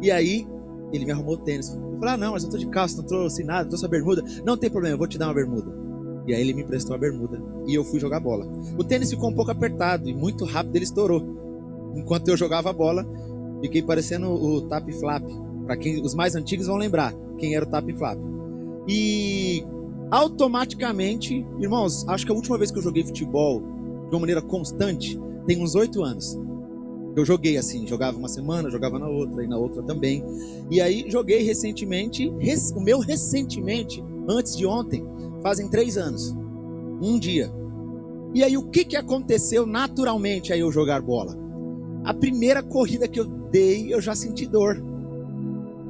E 0.00 0.10
aí 0.10 0.46
ele 0.92 1.04
me 1.04 1.10
arrumou 1.10 1.36
tênis. 1.36 1.68
Eu 1.70 1.98
falei, 1.98 2.14
ah 2.14 2.16
não, 2.16 2.32
mas 2.32 2.44
eu 2.44 2.50
tô 2.50 2.58
de 2.58 2.66
calça, 2.68 2.96
não 2.96 3.04
trouxe 3.04 3.42
nada, 3.42 3.62
não 3.62 3.70
trouxe 3.70 3.86
a 3.86 3.88
bermuda. 3.88 4.22
Não 4.44 4.56
tem 4.56 4.70
problema, 4.70 4.94
eu 4.94 4.98
vou 4.98 5.08
te 5.08 5.18
dar 5.18 5.26
uma 5.26 5.34
bermuda. 5.34 5.81
E 6.26 6.34
aí 6.34 6.40
ele 6.40 6.52
me 6.52 6.62
emprestou 6.62 6.94
a 6.94 6.98
bermuda 6.98 7.42
e 7.66 7.74
eu 7.74 7.84
fui 7.84 7.98
jogar 7.98 8.20
bola. 8.20 8.46
O 8.78 8.84
tênis 8.84 9.10
ficou 9.10 9.30
um 9.30 9.34
pouco 9.34 9.50
apertado 9.50 10.08
e 10.08 10.14
muito 10.14 10.44
rápido 10.44 10.76
ele 10.76 10.84
estourou. 10.84 11.22
Enquanto 11.94 12.28
eu 12.28 12.36
jogava 12.36 12.70
a 12.70 12.72
bola, 12.72 13.06
fiquei 13.60 13.82
parecendo 13.82 14.28
o 14.28 14.62
Tap 14.62 14.88
Flap. 14.92 15.24
Para 15.66 15.76
quem 15.76 16.00
os 16.02 16.14
mais 16.14 16.34
antigos 16.34 16.66
vão 16.66 16.76
lembrar 16.76 17.14
quem 17.38 17.54
era 17.54 17.64
o 17.64 17.68
Tap 17.68 17.88
Flap. 17.96 18.18
E 18.88 19.64
automaticamente, 20.10 21.46
irmãos, 21.58 22.06
acho 22.08 22.26
que 22.26 22.32
a 22.32 22.34
última 22.34 22.58
vez 22.58 22.70
que 22.70 22.78
eu 22.78 22.82
joguei 22.82 23.04
futebol 23.04 23.60
de 23.60 24.14
uma 24.14 24.20
maneira 24.20 24.42
constante 24.42 25.18
tem 25.46 25.62
uns 25.62 25.74
oito 25.74 26.02
anos. 26.02 26.38
Eu 27.14 27.24
joguei 27.26 27.58
assim, 27.58 27.86
jogava 27.86 28.16
uma 28.16 28.28
semana, 28.28 28.70
jogava 28.70 28.98
na 28.98 29.06
outra 29.06 29.44
e 29.44 29.46
na 29.46 29.58
outra 29.58 29.82
também. 29.82 30.24
E 30.70 30.80
aí 30.80 31.04
joguei 31.08 31.42
recentemente, 31.42 32.32
o 32.74 32.80
meu 32.80 33.00
recentemente, 33.00 34.02
antes 34.28 34.56
de 34.56 34.64
ontem, 34.64 35.04
fazem 35.42 35.68
três 35.68 35.96
anos, 35.96 36.34
um 37.00 37.18
dia. 37.18 37.52
E 38.34 38.42
aí 38.42 38.56
o 38.56 38.70
que, 38.70 38.84
que 38.84 38.96
aconteceu 38.96 39.66
naturalmente 39.66 40.52
aí 40.52 40.60
eu 40.60 40.72
jogar 40.72 41.02
bola? 41.02 41.36
A 42.04 42.14
primeira 42.14 42.62
corrida 42.62 43.06
que 43.06 43.20
eu 43.20 43.24
dei, 43.24 43.92
eu 43.92 44.00
já 44.00 44.14
senti 44.14 44.46
dor. 44.46 44.82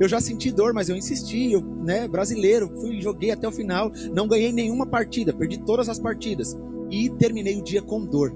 Eu 0.00 0.08
já 0.08 0.20
senti 0.20 0.50
dor, 0.50 0.72
mas 0.72 0.88
eu 0.88 0.96
insisti, 0.96 1.52
eu, 1.52 1.60
né, 1.60 2.08
brasileiro, 2.08 2.68
fui 2.80 3.00
joguei 3.00 3.30
até 3.30 3.46
o 3.46 3.52
final, 3.52 3.90
não 4.12 4.26
ganhei 4.26 4.52
nenhuma 4.52 4.86
partida, 4.86 5.32
perdi 5.32 5.58
todas 5.58 5.88
as 5.88 5.98
partidas 5.98 6.58
e 6.90 7.08
terminei 7.10 7.56
o 7.56 7.62
dia 7.62 7.80
com 7.80 8.04
dor. 8.04 8.34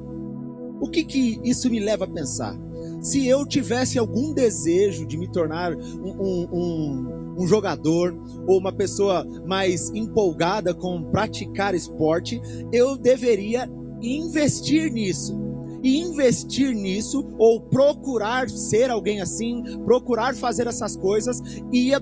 O 0.80 0.88
que 0.88 1.04
que 1.04 1.40
isso 1.42 1.68
me 1.70 1.80
leva 1.80 2.04
a 2.04 2.08
pensar? 2.08 2.56
Se 3.00 3.26
eu 3.26 3.46
tivesse 3.46 3.98
algum 3.98 4.32
desejo 4.32 5.06
de 5.06 5.16
me 5.16 5.30
tornar 5.30 5.74
um, 5.74 6.10
um, 6.10 6.48
um, 6.52 7.15
um 7.36 7.46
jogador 7.46 8.16
ou 8.46 8.58
uma 8.58 8.72
pessoa 8.72 9.24
mais 9.46 9.90
empolgada 9.90 10.74
com 10.74 11.02
praticar 11.10 11.74
esporte, 11.74 12.40
eu 12.72 12.96
deveria 12.96 13.70
investir 14.00 14.90
nisso 14.92 15.44
e 15.82 15.98
investir 16.00 16.74
nisso, 16.74 17.26
ou 17.38 17.60
procurar 17.60 18.48
ser 18.50 18.90
alguém 18.90 19.20
assim, 19.20 19.62
procurar 19.84 20.34
fazer 20.34 20.66
essas 20.66 20.96
coisas, 20.96 21.40
ia, 21.72 22.00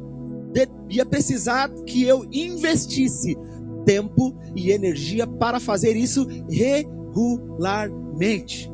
ia 0.89 1.05
precisar 1.05 1.69
que 1.85 2.03
eu 2.03 2.25
investisse 2.33 3.37
tempo 3.85 4.35
e 4.57 4.71
energia 4.71 5.27
para 5.27 5.61
fazer 5.61 5.95
isso 5.97 6.27
regularmente. 6.49 8.73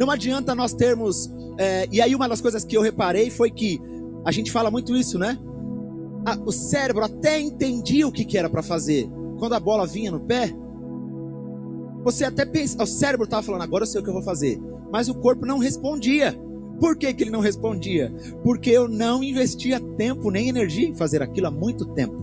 Não 0.00 0.10
adianta 0.10 0.54
nós 0.54 0.72
termos. 0.72 1.30
É, 1.58 1.86
e 1.92 2.00
aí, 2.00 2.14
uma 2.14 2.26
das 2.28 2.40
coisas 2.40 2.64
que 2.64 2.74
eu 2.74 2.80
reparei 2.80 3.28
foi 3.28 3.50
que 3.50 3.78
a 4.24 4.32
gente 4.32 4.50
fala 4.50 4.70
muito 4.70 4.96
isso, 4.96 5.18
né? 5.18 5.38
o 6.46 6.52
cérebro 6.52 7.04
até 7.04 7.40
entendia 7.40 8.06
o 8.06 8.12
que, 8.12 8.24
que 8.24 8.38
era 8.38 8.48
para 8.48 8.62
fazer. 8.62 9.08
Quando 9.38 9.54
a 9.54 9.60
bola 9.60 9.86
vinha 9.86 10.10
no 10.10 10.20
pé, 10.20 10.54
você 12.04 12.24
até 12.24 12.44
pensa, 12.44 12.82
o 12.82 12.86
cérebro 12.86 13.24
estava 13.24 13.42
falando, 13.42 13.62
agora 13.62 13.82
eu 13.82 13.86
sei 13.86 14.00
o 14.00 14.04
que 14.04 14.10
eu 14.10 14.14
vou 14.14 14.22
fazer. 14.22 14.60
Mas 14.92 15.08
o 15.08 15.14
corpo 15.14 15.46
não 15.46 15.58
respondia. 15.58 16.36
Por 16.78 16.96
que, 16.96 17.12
que 17.12 17.24
ele 17.24 17.30
não 17.30 17.40
respondia? 17.40 18.12
Porque 18.42 18.70
eu 18.70 18.88
não 18.88 19.22
investia 19.22 19.80
tempo 19.96 20.30
nem 20.30 20.48
energia 20.48 20.88
em 20.88 20.94
fazer 20.94 21.22
aquilo 21.22 21.46
há 21.46 21.50
muito 21.50 21.86
tempo. 21.94 22.22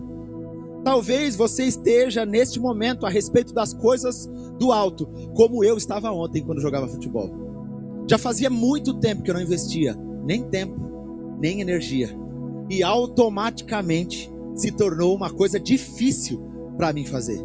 Talvez 0.84 1.36
você 1.36 1.64
esteja 1.64 2.24
neste 2.24 2.58
momento 2.58 3.04
a 3.04 3.10
respeito 3.10 3.52
das 3.52 3.74
coisas 3.74 4.26
do 4.58 4.72
alto, 4.72 5.06
como 5.34 5.62
eu 5.62 5.76
estava 5.76 6.10
ontem 6.10 6.42
quando 6.42 6.60
jogava 6.60 6.88
futebol. 6.88 7.30
Já 8.08 8.18
fazia 8.18 8.48
muito 8.48 8.94
tempo 8.94 9.22
que 9.22 9.30
eu 9.30 9.34
não 9.34 9.42
investia 9.42 9.94
nem 10.24 10.42
tempo, 10.42 10.89
nem 11.40 11.60
energia. 11.60 12.14
E 12.68 12.82
automaticamente 12.82 14.30
se 14.54 14.70
tornou 14.70 15.16
uma 15.16 15.30
coisa 15.30 15.58
difícil 15.58 16.40
para 16.76 16.92
mim 16.92 17.04
fazer. 17.04 17.44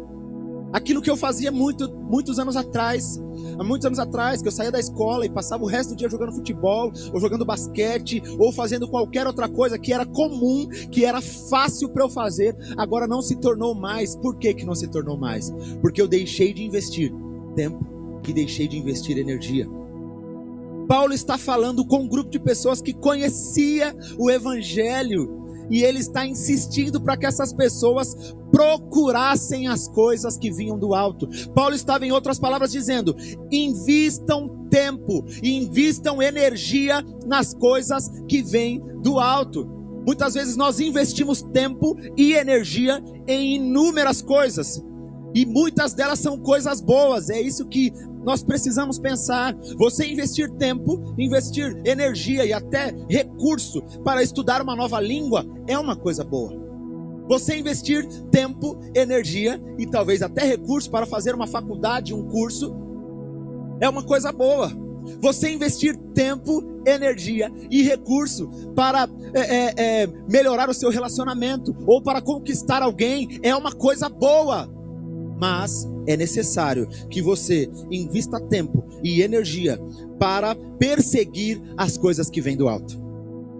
Aquilo 0.72 1.00
que 1.00 1.08
eu 1.08 1.16
fazia 1.16 1.50
muito, 1.50 1.90
muitos 1.90 2.38
anos 2.38 2.56
atrás, 2.56 3.18
há 3.58 3.64
muitos 3.64 3.86
anos 3.86 3.98
atrás, 3.98 4.42
que 4.42 4.48
eu 4.48 4.52
saía 4.52 4.70
da 4.70 4.78
escola 4.78 5.24
e 5.24 5.30
passava 5.30 5.62
o 5.62 5.66
resto 5.66 5.90
do 5.90 5.96
dia 5.96 6.08
jogando 6.08 6.34
futebol, 6.34 6.92
ou 7.12 7.20
jogando 7.20 7.44
basquete, 7.44 8.22
ou 8.38 8.52
fazendo 8.52 8.88
qualquer 8.88 9.26
outra 9.26 9.48
coisa 9.48 9.78
que 9.78 9.92
era 9.92 10.04
comum, 10.04 10.68
que 10.90 11.04
era 11.04 11.22
fácil 11.22 11.88
para 11.88 12.04
eu 12.04 12.10
fazer, 12.10 12.54
agora 12.76 13.06
não 13.06 13.22
se 13.22 13.36
tornou 13.36 13.74
mais. 13.74 14.14
Por 14.16 14.36
que, 14.36 14.52
que 14.52 14.66
não 14.66 14.74
se 14.74 14.88
tornou 14.88 15.16
mais? 15.16 15.50
Porque 15.80 16.02
eu 16.02 16.08
deixei 16.08 16.52
de 16.52 16.64
investir 16.64 17.12
tempo 17.54 17.84
e 18.28 18.32
deixei 18.32 18.68
de 18.68 18.76
investir 18.76 19.16
energia. 19.16 19.66
Paulo 20.86 21.12
está 21.12 21.36
falando 21.36 21.84
com 21.86 22.00
um 22.00 22.08
grupo 22.08 22.30
de 22.30 22.38
pessoas 22.38 22.80
que 22.80 22.92
conhecia 22.92 23.94
o 24.18 24.30
evangelho 24.30 25.46
e 25.70 25.82
ele 25.82 25.98
está 25.98 26.24
insistindo 26.24 27.00
para 27.00 27.16
que 27.16 27.26
essas 27.26 27.52
pessoas 27.52 28.34
procurassem 28.50 29.66
as 29.66 29.88
coisas 29.88 30.38
que 30.38 30.52
vinham 30.52 30.78
do 30.78 30.94
alto. 30.94 31.28
Paulo 31.54 31.74
estava, 31.74 32.06
em 32.06 32.12
outras 32.12 32.38
palavras, 32.38 32.70
dizendo: 32.70 33.16
invistam 33.50 34.68
tempo, 34.70 35.24
invistam 35.42 36.22
energia 36.22 37.04
nas 37.26 37.52
coisas 37.52 38.08
que 38.28 38.42
vêm 38.42 38.80
do 39.02 39.18
alto. 39.18 39.66
Muitas 40.06 40.34
vezes 40.34 40.56
nós 40.56 40.78
investimos 40.78 41.42
tempo 41.42 41.96
e 42.16 42.32
energia 42.32 43.02
em 43.26 43.56
inúmeras 43.56 44.22
coisas, 44.22 44.80
e 45.34 45.44
muitas 45.44 45.92
delas 45.94 46.20
são 46.20 46.38
coisas 46.38 46.80
boas, 46.80 47.28
é 47.28 47.40
isso 47.40 47.66
que 47.66 47.92
nós 48.26 48.42
precisamos 48.42 48.98
pensar. 48.98 49.56
Você 49.78 50.04
investir 50.04 50.50
tempo, 50.50 51.14
investir 51.16 51.80
energia 51.84 52.44
e 52.44 52.52
até 52.52 52.92
recurso 53.08 53.80
para 54.04 54.20
estudar 54.20 54.60
uma 54.60 54.74
nova 54.74 55.00
língua 55.00 55.46
é 55.68 55.78
uma 55.78 55.94
coisa 55.94 56.24
boa. 56.24 56.52
Você 57.28 57.56
investir 57.56 58.04
tempo, 58.30 58.78
energia 58.94 59.62
e 59.78 59.86
talvez 59.86 60.22
até 60.22 60.44
recurso 60.44 60.90
para 60.90 61.06
fazer 61.06 61.34
uma 61.34 61.46
faculdade, 61.46 62.12
um 62.12 62.28
curso, 62.28 62.74
é 63.80 63.88
uma 63.88 64.02
coisa 64.02 64.32
boa. 64.32 64.70
Você 65.20 65.50
investir 65.52 65.96
tempo, 66.12 66.82
energia 66.84 67.50
e 67.70 67.82
recurso 67.82 68.48
para 68.74 69.08
é, 69.34 69.40
é, 69.40 69.74
é, 69.76 70.06
melhorar 70.28 70.68
o 70.68 70.74
seu 70.74 70.90
relacionamento 70.90 71.76
ou 71.86 72.02
para 72.02 72.20
conquistar 72.20 72.82
alguém 72.82 73.38
é 73.42 73.54
uma 73.54 73.72
coisa 73.72 74.08
boa 74.08 74.68
mas 75.38 75.86
é 76.06 76.16
necessário 76.16 76.88
que 77.10 77.20
você 77.20 77.70
invista 77.90 78.40
tempo 78.40 78.84
e 79.02 79.22
energia 79.22 79.78
para 80.18 80.54
perseguir 80.78 81.60
as 81.76 81.96
coisas 81.96 82.30
que 82.30 82.40
vêm 82.40 82.56
do 82.56 82.68
alto. 82.68 82.98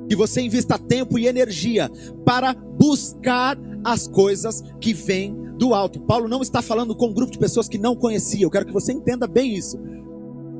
Que 0.09 0.17
você 0.17 0.41
invista 0.41 0.79
tempo 0.79 1.19
e 1.19 1.26
energia 1.26 1.91
para 2.25 2.55
buscar 2.55 3.59
as 3.85 4.07
coisas 4.07 4.62
que 4.81 4.93
vêm 4.93 5.35
do 5.59 5.75
alto. 5.75 6.00
Paulo 6.00 6.29
não 6.29 6.43
está 6.43 6.61
falando 6.62 6.95
com 6.95 7.09
um 7.09 7.15
grupo 7.15 7.33
de 7.33 7.38
pessoas 7.38 7.69
que 7.69 7.79
não 7.79 7.97
conhecia. 7.97 8.45
Eu 8.45 8.50
quero 8.50 8.67
que 8.67 8.73
você 8.73 8.93
entenda 8.93 9.26
bem 9.26 9.55
isso. 9.55 9.79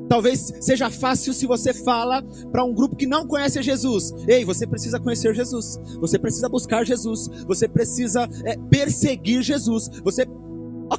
Talvez 0.07 0.53
seja 0.61 0.89
fácil 0.89 1.33
se 1.33 1.45
você 1.45 1.73
fala 1.73 2.23
para 2.51 2.63
um 2.63 2.73
grupo 2.73 2.95
que 2.95 3.05
não 3.05 3.27
conhece 3.27 3.61
Jesus. 3.61 4.13
Ei, 4.27 4.45
você 4.45 4.65
precisa 4.65 4.99
conhecer 4.99 5.35
Jesus. 5.35 5.79
Você 5.99 6.17
precisa 6.17 6.47
buscar 6.47 6.85
Jesus. 6.85 7.27
Você 7.45 7.67
precisa 7.67 8.27
é, 8.45 8.57
perseguir 8.69 9.41
Jesus. 9.41 9.89
Você 10.03 10.25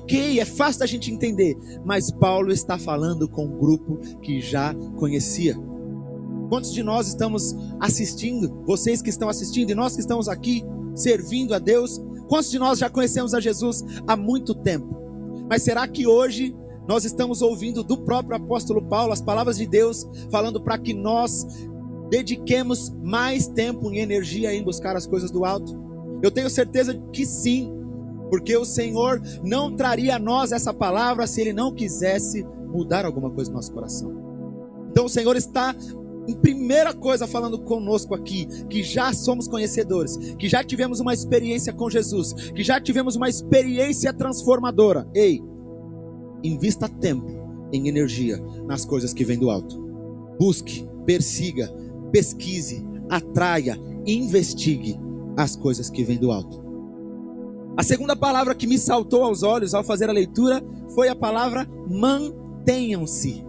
Ok, 0.08 0.40
é 0.40 0.44
fácil 0.46 0.80
da 0.80 0.86
gente 0.86 1.12
entender, 1.12 1.54
mas 1.84 2.10
Paulo 2.10 2.50
está 2.50 2.78
falando 2.78 3.28
com 3.28 3.44
um 3.44 3.58
grupo 3.58 3.98
que 4.22 4.40
já 4.40 4.74
conhecia. 4.96 5.54
Quantos 6.48 6.72
de 6.72 6.82
nós 6.82 7.08
estamos 7.08 7.54
assistindo? 7.78 8.64
Vocês 8.64 9.02
que 9.02 9.10
estão 9.10 9.28
assistindo 9.28 9.68
e 9.68 9.74
nós 9.74 9.94
que 9.94 10.00
estamos 10.00 10.26
aqui 10.26 10.64
servindo 10.94 11.52
a 11.52 11.58
Deus, 11.58 12.02
quantos 12.26 12.50
de 12.50 12.58
nós 12.58 12.78
já 12.78 12.88
conhecemos 12.88 13.34
a 13.34 13.40
Jesus 13.40 13.84
há 14.06 14.16
muito 14.16 14.54
tempo? 14.54 14.96
Mas 15.46 15.62
será 15.62 15.86
que 15.86 16.06
hoje 16.06 16.56
nós 16.88 17.04
estamos 17.04 17.42
ouvindo 17.42 17.84
do 17.84 17.98
próprio 17.98 18.34
apóstolo 18.34 18.80
Paulo 18.80 19.12
as 19.12 19.20
palavras 19.20 19.58
de 19.58 19.66
Deus 19.66 20.08
falando 20.30 20.58
para 20.58 20.78
que 20.78 20.94
nós 20.94 21.46
dediquemos 22.08 22.88
mais 23.02 23.46
tempo 23.46 23.92
e 23.92 23.98
energia 23.98 24.54
em 24.54 24.64
buscar 24.64 24.96
as 24.96 25.06
coisas 25.06 25.30
do 25.30 25.44
alto? 25.44 25.78
Eu 26.22 26.30
tenho 26.30 26.48
certeza 26.48 26.98
que 27.12 27.26
sim, 27.26 27.77
porque 28.28 28.56
o 28.56 28.64
Senhor 28.64 29.20
não 29.42 29.74
traria 29.74 30.16
a 30.16 30.18
nós 30.18 30.52
essa 30.52 30.72
palavra 30.72 31.26
se 31.26 31.40
Ele 31.40 31.52
não 31.52 31.74
quisesse 31.74 32.44
mudar 32.66 33.04
alguma 33.04 33.30
coisa 33.30 33.50
no 33.50 33.56
nosso 33.56 33.72
coração. 33.72 34.12
Então 34.90 35.06
o 35.06 35.08
Senhor 35.08 35.36
está, 35.36 35.74
em 36.26 36.34
primeira 36.34 36.92
coisa, 36.92 37.26
falando 37.26 37.58
conosco 37.60 38.14
aqui, 38.14 38.46
que 38.68 38.82
já 38.82 39.12
somos 39.12 39.48
conhecedores, 39.48 40.16
que 40.36 40.48
já 40.48 40.62
tivemos 40.62 41.00
uma 41.00 41.14
experiência 41.14 41.72
com 41.72 41.88
Jesus, 41.88 42.32
que 42.52 42.62
já 42.62 42.80
tivemos 42.80 43.16
uma 43.16 43.28
experiência 43.28 44.12
transformadora. 44.12 45.08
Ei, 45.14 45.42
invista 46.42 46.88
tempo 46.88 47.38
em 47.72 47.88
energia 47.88 48.38
nas 48.66 48.84
coisas 48.84 49.12
que 49.12 49.24
vêm 49.24 49.38
do 49.38 49.50
alto. 49.50 49.78
Busque, 50.38 50.88
persiga, 51.04 51.72
pesquise, 52.12 52.86
atraia, 53.08 53.78
investigue 54.06 54.98
as 55.36 55.54
coisas 55.54 55.90
que 55.90 56.04
vêm 56.04 56.18
do 56.18 56.30
alto. 56.30 56.67
A 57.78 57.82
segunda 57.84 58.16
palavra 58.16 58.56
que 58.56 58.66
me 58.66 58.76
saltou 58.76 59.22
aos 59.22 59.44
olhos 59.44 59.72
ao 59.72 59.84
fazer 59.84 60.10
a 60.10 60.12
leitura 60.12 60.60
foi 60.96 61.08
a 61.08 61.14
palavra 61.14 61.64
mantenham-se. 61.88 63.46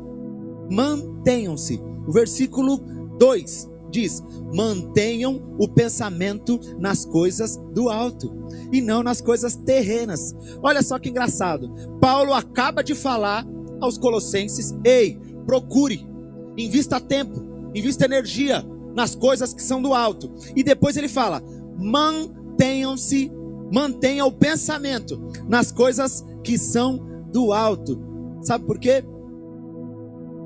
Mantenham-se. 0.70 1.82
O 2.08 2.12
versículo 2.12 2.78
2 3.18 3.68
diz: 3.90 4.22
mantenham 4.54 5.56
o 5.58 5.68
pensamento 5.68 6.60
nas 6.78 7.04
coisas 7.06 7.58
do 7.74 7.90
alto 7.90 8.32
e 8.72 8.80
não 8.82 9.02
nas 9.02 9.20
coisas 9.20 9.56
terrenas. 9.56 10.36
Olha 10.62 10.84
só 10.84 11.00
que 11.00 11.10
engraçado. 11.10 11.74
Paulo 12.00 12.32
acaba 12.32 12.84
de 12.84 12.94
falar 12.94 13.44
aos 13.82 13.98
colossenses: 13.98 14.76
ei, 14.86 15.20
procure, 15.48 16.08
invista 16.56 17.02
tempo, 17.02 17.44
invista 17.74 18.06
energia 18.06 18.64
nas 18.94 19.16
coisas 19.16 19.56
que 19.56 19.64
são 19.64 19.82
do 19.82 19.92
alto. 19.92 20.32
E 20.56 20.62
depois 20.62 20.96
ele 20.98 21.10
fala: 21.10 21.42
mantenham-se, 21.80 23.32
mantenha 23.72 24.26
o 24.26 24.32
pensamento 24.32 25.20
nas 25.48 25.72
coisas 25.72 26.26
que 26.44 26.58
são 26.58 26.98
do 27.32 27.54
alto. 27.54 28.00
Sabe 28.42 28.66
por 28.66 28.80
quê? 28.80 29.04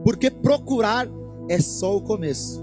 Porque 0.04 0.30
procurar 0.30 1.08
é 1.50 1.60
só 1.60 1.96
o 1.96 2.02
começo. 2.02 2.62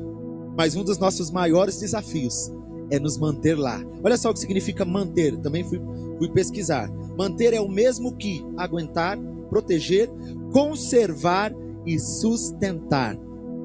Mas 0.57 0.77
um 0.77 0.85
dos 0.85 0.99
nossos 0.99 1.31
maiores 1.31 1.79
desafios 1.79 2.53
é 2.91 2.99
nos 2.99 3.17
manter 3.17 3.57
lá. 3.57 3.83
Olha 4.03 4.17
só 4.17 4.31
o 4.31 4.35
que 4.35 4.41
significa 4.41 4.85
manter. 4.85 5.37
Também 5.39 5.65
fui, 5.65 5.81
fui 6.19 6.29
pesquisar. 6.29 6.91
Manter 7.17 7.55
é 7.55 7.61
o 7.61 7.69
mesmo 7.69 8.17
que 8.17 8.45
aguentar, 8.57 9.19
proteger, 9.49 10.11
conservar 10.53 11.55
e 11.87 11.99
sustentar. 11.99 13.17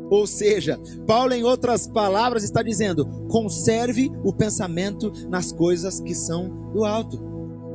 Ou 0.09 0.27
seja, 0.27 0.79
Paulo, 1.07 1.33
em 1.33 1.43
outras 1.43 1.87
palavras, 1.87 2.43
está 2.43 2.61
dizendo: 2.61 3.05
conserve 3.29 4.11
o 4.23 4.33
pensamento 4.33 5.11
nas 5.29 5.51
coisas 5.51 5.99
que 5.99 6.13
são 6.13 6.71
do 6.73 6.85
alto. 6.85 7.23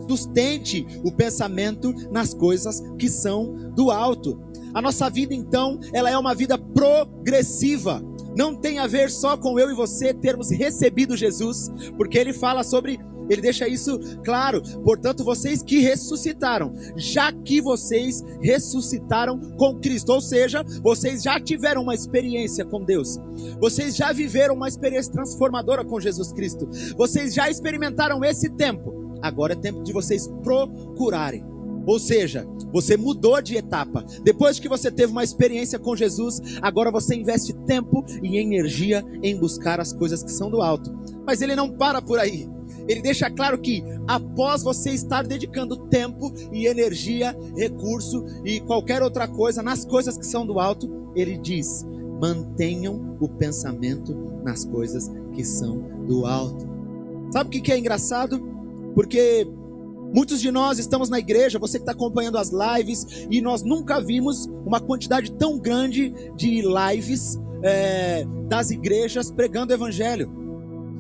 Sustente 0.09 0.87
o 1.05 1.13
pensamento 1.13 1.93
nas 2.11 2.35
coisas 2.35 2.83
que 2.99 3.09
são 3.09 3.71
do 3.75 3.91
alto. 3.91 4.41
A 4.75 4.83
nossa 4.83 5.09
vida, 5.09 5.35
então, 5.35 5.79
ela 5.93 6.11
é 6.11 6.19
uma 6.19 6.35
vida 6.35 6.59
progressiva. 6.59 8.03
Não 8.37 8.55
tem 8.55 8.79
a 8.79 8.87
ver 8.87 9.11
só 9.11 9.37
com 9.37 9.59
eu 9.59 9.71
e 9.71 9.75
você 9.75 10.15
termos 10.15 10.51
recebido 10.51 11.17
Jesus, 11.17 11.69
porque 11.97 12.19
ele 12.19 12.33
fala 12.33 12.63
sobre 12.63 12.99
ele 13.31 13.41
deixa 13.41 13.69
isso 13.69 13.99
claro. 14.25 14.61
Portanto, 14.85 15.25
vocês 15.25 15.63
que 15.63 15.79
ressuscitaram, 15.79 16.75
já 16.97 17.33
que 17.33 17.63
vocês 17.63 18.23
ressuscitaram 18.43 19.39
com 19.57 19.79
Cristo, 19.79 20.13
ou 20.13 20.21
seja, 20.21 20.65
vocês 20.83 21.23
já 21.23 21.39
tiveram 21.39 21.83
uma 21.83 21.95
experiência 21.95 22.65
com 22.65 22.85
Deus, 22.85 23.19
vocês 23.61 23.97
já 23.97 24.13
viveram 24.13 24.57
uma 24.57 24.69
experiência 24.69 25.13
transformadora 25.13 25.85
com 25.85 26.01
Jesus 26.01 26.33
Cristo, 26.33 26.69
vocês 26.97 27.33
já 27.33 27.49
experimentaram 27.49 28.25
esse 28.25 28.51
tempo. 28.51 28.99
Agora 29.23 29.53
é 29.53 29.57
tempo 29.57 29.83
de 29.83 29.93
vocês 29.93 30.27
procurarem. 30.43 31.45
Ou 31.87 31.99
seja, 31.99 32.47
você 32.73 32.97
mudou 32.97 33.41
de 33.41 33.57
etapa. 33.57 34.05
Depois 34.23 34.59
que 34.59 34.69
você 34.69 34.91
teve 34.91 35.13
uma 35.13 35.25
experiência 35.25 35.79
com 35.79 35.97
Jesus, 35.97 36.41
agora 36.61 36.91
você 36.91 37.15
investe 37.15 37.53
tempo 37.65 38.05
e 38.23 38.39
energia 38.39 39.05
em 39.23 39.39
buscar 39.39 39.81
as 39.81 39.93
coisas 39.93 40.23
que 40.23 40.33
são 40.33 40.51
do 40.51 40.63
alto. 40.63 40.93
Mas 41.27 41.43
ele 41.43 41.55
não 41.55 41.71
para 41.71 42.03
por 42.03 42.19
aí 42.19 42.49
ele 42.91 43.03
deixa 43.03 43.31
claro 43.31 43.57
que 43.57 43.85
após 44.09 44.65
você 44.65 44.91
estar 44.91 45.25
dedicando 45.25 45.77
tempo 45.87 46.33
e 46.53 46.67
energia, 46.67 47.37
recurso 47.57 48.25
e 48.45 48.59
qualquer 48.59 49.01
outra 49.01 49.29
coisa 49.29 49.63
nas 49.63 49.85
coisas 49.85 50.19
que 50.19 50.27
são 50.27 50.45
do 50.45 50.59
alto, 50.59 50.91
ele 51.15 51.39
diz: 51.39 51.87
mantenham 52.21 53.17
o 53.21 53.29
pensamento 53.29 54.13
nas 54.43 54.65
coisas 54.65 55.09
que 55.33 55.45
são 55.45 55.79
do 56.05 56.27
alto. 56.27 56.69
Sabe 57.33 57.57
o 57.57 57.63
que 57.63 57.71
é 57.71 57.79
engraçado? 57.79 58.41
Porque 58.93 59.47
Muitos 60.13 60.41
de 60.41 60.51
nós 60.51 60.81
estamos 60.81 61.09
na 61.09 61.21
igreja, 61.21 61.57
você 61.57 61.79
que 61.79 61.85
está 61.85 61.93
acompanhando 61.93 62.37
as 62.37 62.51
lives, 62.51 63.29
e 63.31 63.41
nós 63.41 63.63
nunca 63.63 64.01
vimos 64.01 64.47
uma 64.67 64.81
quantidade 64.81 65.31
tão 65.31 65.57
grande 65.57 66.13
de 66.35 66.63
lives 66.63 67.39
é, 67.63 68.27
das 68.49 68.73
igrejas 68.73 69.31
pregando 69.31 69.73
o 69.73 69.77
evangelho. 69.77 70.29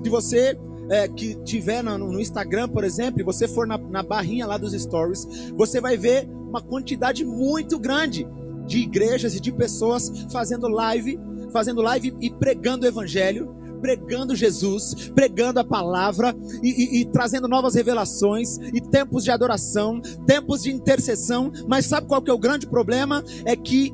Se 0.04 0.08
você 0.08 0.56
é, 0.90 1.06
que 1.08 1.36
tiver 1.44 1.82
no, 1.82 1.96
no, 1.96 2.20
Instagram, 2.20 2.68
por 2.68 2.82
exemplo, 2.82 3.20
e 3.20 3.24
você 3.24 3.46
for 3.46 3.66
na, 3.66 3.78
na 3.78 4.02
barrinha 4.02 4.46
lá 4.46 4.58
dos 4.58 4.72
stories, 4.72 5.26
você 5.56 5.80
vai 5.80 5.96
ver 5.96 6.28
uma 6.28 6.60
quantidade 6.60 7.24
muito 7.24 7.78
grande 7.78 8.26
de 8.66 8.78
igrejas 8.78 9.34
e 9.34 9.40
de 9.40 9.52
pessoas 9.52 10.10
fazendo 10.32 10.68
live, 10.68 11.18
fazendo 11.52 11.80
live 11.80 12.14
e 12.20 12.28
pregando 12.28 12.84
o 12.84 12.88
evangelho, 12.88 13.54
pregando 13.80 14.36
Jesus, 14.36 15.10
pregando 15.14 15.60
a 15.60 15.64
palavra 15.64 16.34
e, 16.62 16.68
e, 16.68 17.00
e, 17.00 17.04
trazendo 17.06 17.48
novas 17.48 17.74
revelações 17.74 18.58
e 18.58 18.80
tempos 18.80 19.24
de 19.24 19.30
adoração, 19.30 20.00
tempos 20.26 20.62
de 20.62 20.70
intercessão. 20.70 21.50
Mas 21.66 21.86
sabe 21.86 22.06
qual 22.06 22.20
que 22.20 22.30
é 22.30 22.34
o 22.34 22.38
grande 22.38 22.66
problema? 22.66 23.24
É 23.44 23.56
que 23.56 23.92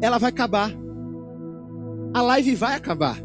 ela 0.00 0.18
vai 0.18 0.30
acabar. 0.30 0.72
A 2.12 2.22
live 2.22 2.54
vai 2.54 2.74
acabar. 2.74 3.23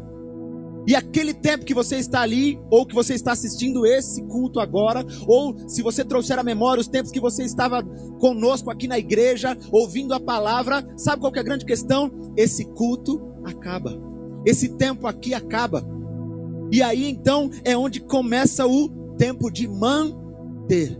E 0.86 0.94
aquele 0.94 1.34
tempo 1.34 1.64
que 1.64 1.74
você 1.74 1.96
está 1.96 2.22
ali, 2.22 2.58
ou 2.70 2.86
que 2.86 2.94
você 2.94 3.14
está 3.14 3.32
assistindo 3.32 3.86
esse 3.86 4.22
culto 4.22 4.60
agora, 4.60 5.04
ou 5.26 5.56
se 5.68 5.82
você 5.82 6.04
trouxer 6.04 6.38
à 6.38 6.42
memória 6.42 6.80
os 6.80 6.88
tempos 6.88 7.12
que 7.12 7.20
você 7.20 7.44
estava 7.44 7.82
conosco 8.18 8.70
aqui 8.70 8.88
na 8.88 8.98
igreja, 8.98 9.56
ouvindo 9.70 10.14
a 10.14 10.20
palavra, 10.20 10.86
sabe 10.96 11.20
qual 11.20 11.32
é 11.34 11.38
a 11.38 11.44
grande 11.44 11.64
questão? 11.64 12.10
Esse 12.36 12.64
culto 12.64 13.20
acaba. 13.44 14.00
Esse 14.44 14.70
tempo 14.76 15.06
aqui 15.06 15.34
acaba. 15.34 15.84
E 16.72 16.82
aí 16.82 17.10
então 17.10 17.50
é 17.64 17.76
onde 17.76 18.00
começa 18.00 18.66
o 18.66 18.88
tempo 19.16 19.50
de 19.50 19.68
manter. 19.68 20.98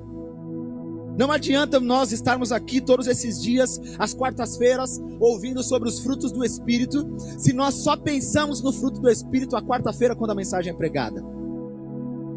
Não 1.20 1.30
adianta 1.30 1.78
nós 1.78 2.12
estarmos 2.12 2.50
aqui 2.50 2.80
todos 2.80 3.06
esses 3.06 3.42
dias, 3.42 3.78
às 3.98 4.14
quartas-feiras, 4.14 4.98
ouvindo 5.20 5.62
sobre 5.62 5.86
os 5.86 6.00
frutos 6.00 6.32
do 6.32 6.42
Espírito, 6.42 7.06
se 7.38 7.52
nós 7.52 7.74
só 7.74 7.94
pensamos 7.94 8.62
no 8.62 8.72
fruto 8.72 9.02
do 9.02 9.10
Espírito 9.10 9.54
a 9.54 9.60
quarta-feira 9.60 10.16
quando 10.16 10.30
a 10.30 10.34
mensagem 10.34 10.72
é 10.72 10.74
pregada. 10.74 11.22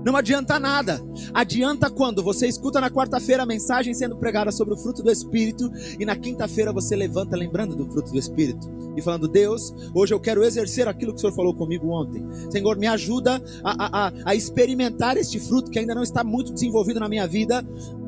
Não 0.04 0.18
adianta 0.18 0.60
nada. 0.60 1.02
Adianta 1.34 1.90
quando 1.90 2.22
você 2.22 2.48
escuta 2.48 2.82
na 2.82 2.92
quarta-feira 2.92 3.44
a 3.44 3.46
mensagem 3.46 3.94
sendo 3.94 4.18
pregada 4.18 4.52
sobre 4.52 4.74
o 4.74 4.78
fruto 4.78 5.02
do 5.02 5.10
Espírito 5.10 5.72
e 6.00 6.06
na 6.06 6.16
quinta-feira 6.16 6.74
você 6.74 6.96
levanta 6.96 7.38
lembrando 7.38 7.76
do 7.76 7.86
fruto 7.86 8.12
do 8.12 8.20
Espírito 8.20 8.70
e 8.98 9.02
falando: 9.02 9.28
Deus, 9.28 9.74
hoje 9.94 10.14
eu 10.14 10.20
quero 10.20 10.44
exercer 10.44 10.88
aquilo 10.88 11.14
que 11.14 11.18
o 11.18 11.22
Senhor 11.22 11.34
falou 11.34 11.56
comigo 11.56 11.90
ontem. 11.90 12.24
Senhor, 12.52 12.78
me 12.78 12.88
ajuda 12.88 13.42
a, 13.64 14.08
a, 14.08 14.14
a 14.26 14.36
experimentar 14.36 15.16
este 15.18 15.40
fruto 15.40 15.72
que 15.72 15.80
ainda 15.80 15.96
não 15.96 16.04
está 16.04 16.24
muito 16.24 16.54
desenvolvido 16.54 17.00
na 17.00 17.08
minha 17.08 17.28
vida. 17.28 17.66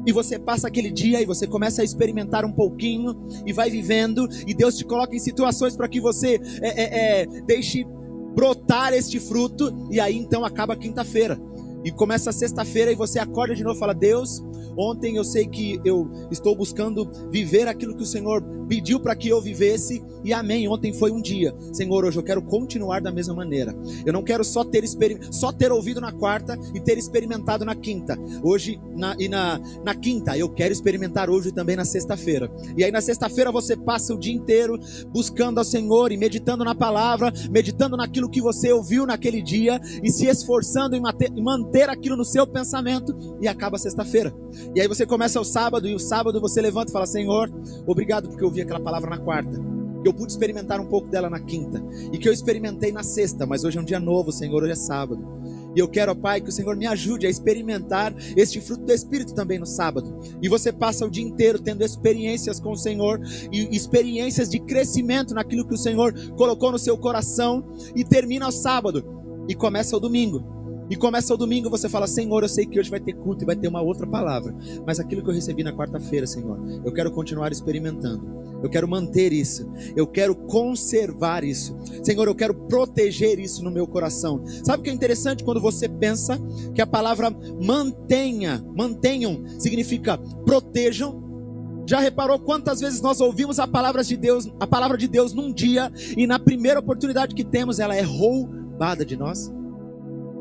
E 0.07 0.11
você 0.11 0.37
passa 0.37 0.67
aquele 0.67 0.91
dia 0.91 1.19
e 1.19 1.25
você 1.25 1.47
começa 1.47 1.81
a 1.81 1.85
experimentar 1.85 2.45
um 2.45 2.51
pouquinho 2.51 3.15
e 3.43 3.51
vai 3.51 3.71
vivendo, 3.71 4.29
e 4.45 4.53
Deus 4.53 4.77
te 4.77 4.85
coloca 4.85 5.15
em 5.15 5.19
situações 5.19 5.75
para 5.75 5.87
que 5.87 5.99
você 5.99 6.39
é, 6.61 6.83
é, 6.83 7.21
é, 7.21 7.25
deixe 7.41 7.87
brotar 8.35 8.93
este 8.93 9.19
fruto, 9.19 9.73
e 9.89 9.99
aí 9.99 10.15
então 10.15 10.45
acaba 10.45 10.75
quinta-feira. 10.75 11.39
E 11.85 11.91
começa 11.91 12.31
sexta-feira 12.31 12.91
e 12.91 12.95
você 12.95 13.19
acorda 13.19 13.53
de 13.53 13.63
novo 13.63 13.75
e 13.77 13.79
fala: 13.79 13.93
Deus, 13.93 14.43
ontem 14.75 15.17
eu 15.17 15.23
sei 15.23 15.47
que 15.47 15.79
eu 15.85 16.09
estou 16.31 16.55
buscando 16.55 17.07
viver 17.29 17.67
aquilo 17.67 17.95
que 17.95 18.01
o 18.01 18.07
Senhor 18.07 18.43
pediu 18.67 18.99
para 18.99 19.15
que 19.15 19.29
eu 19.29 19.39
vivesse, 19.39 20.03
e 20.23 20.33
amém. 20.33 20.67
Ontem 20.67 20.91
foi 20.91 21.11
um 21.11 21.21
dia. 21.21 21.53
Senhor, 21.71 22.03
hoje 22.03 22.17
eu 22.17 22.23
quero 22.23 22.41
continuar 22.41 22.99
da 22.99 23.11
mesma 23.11 23.35
maneira. 23.35 23.75
Eu 24.05 24.11
não 24.11 24.23
quero 24.23 24.43
só 24.43 24.63
ter, 24.63 24.83
só 25.31 25.51
ter 25.51 25.71
ouvido 25.71 26.01
na 26.01 26.11
quarta 26.11 26.57
e 26.73 26.79
ter 26.79 26.97
experimentado 26.97 27.63
na 27.63 27.75
quinta. 27.75 28.17
Hoje 28.43 28.79
na, 28.95 29.15
e 29.19 29.27
na, 29.27 29.59
na 29.83 29.93
quinta, 29.93 30.35
eu 30.37 30.49
quero 30.49 30.73
experimentar 30.73 31.29
hoje 31.29 31.51
também 31.51 31.75
na 31.75 31.85
sexta-feira. 31.85 32.49
E 32.75 32.83
aí 32.83 32.91
na 32.91 33.01
sexta-feira 33.01 33.51
você 33.51 33.77
passa 33.77 34.13
o 34.13 34.19
dia 34.19 34.33
inteiro 34.33 34.79
buscando 35.13 35.59
ao 35.59 35.65
Senhor 35.65 36.11
e 36.11 36.17
meditando 36.17 36.63
na 36.63 36.73
palavra, 36.73 37.31
meditando 37.51 37.95
naquilo 37.95 38.29
que 38.29 38.41
você 38.41 38.71
ouviu 38.71 39.05
naquele 39.05 39.41
dia 39.41 39.79
e 40.03 40.09
se 40.09 40.25
esforçando 40.25 40.95
em 40.95 41.01
manter 41.41 41.74
aquilo 41.83 42.15
no 42.15 42.25
seu 42.25 42.45
pensamento 42.47 43.15
e 43.41 43.47
acaba 43.47 43.77
sexta-feira. 43.77 44.33
E 44.75 44.81
aí 44.81 44.87
você 44.87 45.05
começa 45.05 45.39
o 45.39 45.43
sábado 45.43 45.87
e 45.87 45.95
o 45.95 45.99
sábado 45.99 46.39
você 46.39 46.61
levanta 46.61 46.89
e 46.89 46.93
fala: 46.93 47.05
Senhor, 47.05 47.49
obrigado 47.85 48.29
porque 48.29 48.43
eu 48.43 48.47
ouvi 48.47 48.61
aquela 48.61 48.79
palavra 48.79 49.09
na 49.09 49.17
quarta. 49.17 49.59
Que 50.01 50.09
eu 50.09 50.13
pude 50.13 50.31
experimentar 50.31 50.79
um 50.79 50.85
pouco 50.85 51.07
dela 51.07 51.29
na 51.29 51.39
quinta. 51.39 51.83
E 52.11 52.17
que 52.17 52.29
eu 52.29 52.33
experimentei 52.33 52.91
na 52.91 53.01
sexta. 53.01 53.45
Mas 53.45 53.63
hoje 53.63 53.77
é 53.77 53.81
um 53.81 53.85
dia 53.85 53.99
novo, 53.99 54.31
Senhor. 54.31 54.61
Hoje 54.61 54.73
é 54.73 54.75
sábado. 54.75 55.35
E 55.75 55.79
eu 55.79 55.89
quero, 55.89 56.13
ó 56.13 56.15
Pai, 56.15 56.39
que 56.39 56.49
o 56.49 56.51
Senhor 56.51 56.75
me 56.77 56.87
ajude 56.87 57.27
a 57.27 57.29
experimentar 57.29 58.15
este 58.37 58.61
fruto 58.61 58.85
do 58.85 58.93
Espírito 58.93 59.33
também 59.33 59.59
no 59.59 59.65
sábado. 59.65 60.17
E 60.41 60.47
você 60.47 60.71
passa 60.71 61.05
o 61.05 61.09
dia 61.09 61.23
inteiro 61.23 61.59
tendo 61.59 61.83
experiências 61.83 62.59
com 62.59 62.71
o 62.71 62.77
Senhor 62.77 63.19
e 63.51 63.75
experiências 63.75 64.47
de 64.47 64.59
crescimento 64.59 65.33
naquilo 65.33 65.67
que 65.67 65.73
o 65.73 65.77
Senhor 65.77 66.13
colocou 66.37 66.71
no 66.71 66.79
seu 66.79 66.97
coração. 66.97 67.65
E 67.95 68.05
termina 68.05 68.47
o 68.47 68.51
sábado 68.51 69.03
e 69.49 69.55
começa 69.55 69.97
o 69.97 69.99
domingo. 69.99 70.55
E 70.89 70.95
começa 70.95 71.33
o 71.33 71.37
domingo, 71.37 71.69
você 71.69 71.89
fala: 71.89 72.07
Senhor, 72.07 72.43
eu 72.43 72.49
sei 72.49 72.65
que 72.65 72.79
hoje 72.79 72.89
vai 72.89 72.99
ter 72.99 73.13
culto 73.13 73.43
e 73.43 73.45
vai 73.45 73.55
ter 73.55 73.67
uma 73.67 73.81
outra 73.81 74.05
palavra. 74.05 74.55
Mas 74.85 74.99
aquilo 74.99 75.23
que 75.23 75.29
eu 75.29 75.33
recebi 75.33 75.63
na 75.63 75.73
quarta-feira, 75.73 76.27
Senhor, 76.27 76.59
eu 76.83 76.93
quero 76.93 77.11
continuar 77.11 77.51
experimentando. 77.51 78.35
Eu 78.63 78.69
quero 78.69 78.87
manter 78.87 79.31
isso. 79.33 79.69
Eu 79.95 80.07
quero 80.07 80.35
conservar 80.35 81.43
isso. 81.43 81.77
Senhor, 82.03 82.27
eu 82.27 82.35
quero 82.35 82.53
proteger 82.53 83.39
isso 83.39 83.63
no 83.63 83.71
meu 83.71 83.87
coração. 83.87 84.43
Sabe 84.63 84.79
o 84.79 84.83
que 84.83 84.89
é 84.89 84.93
interessante 84.93 85.43
quando 85.43 85.61
você 85.61 85.87
pensa 85.87 86.39
que 86.73 86.81
a 86.81 86.87
palavra 86.87 87.29
mantenha, 87.63 88.63
mantenham, 88.75 89.43
significa 89.59 90.17
protejam? 90.45 91.23
Já 91.87 91.99
reparou 91.99 92.39
quantas 92.39 92.79
vezes 92.79 92.99
nós 93.01 93.21
ouvimos 93.21 93.59
a 93.59 93.67
palavra 93.67 94.03
de 94.03 94.17
Deus, 94.17 94.49
a 94.59 94.65
palavra 94.65 94.97
de 94.97 95.07
Deus 95.07 95.33
num 95.33 95.53
dia 95.53 95.91
e 96.17 96.25
na 96.25 96.39
primeira 96.39 96.79
oportunidade 96.79 97.35
que 97.35 97.43
temos 97.43 97.79
ela 97.79 97.95
é 97.95 98.01
roubada 98.01 99.05
de 99.05 99.15
nós? 99.15 99.51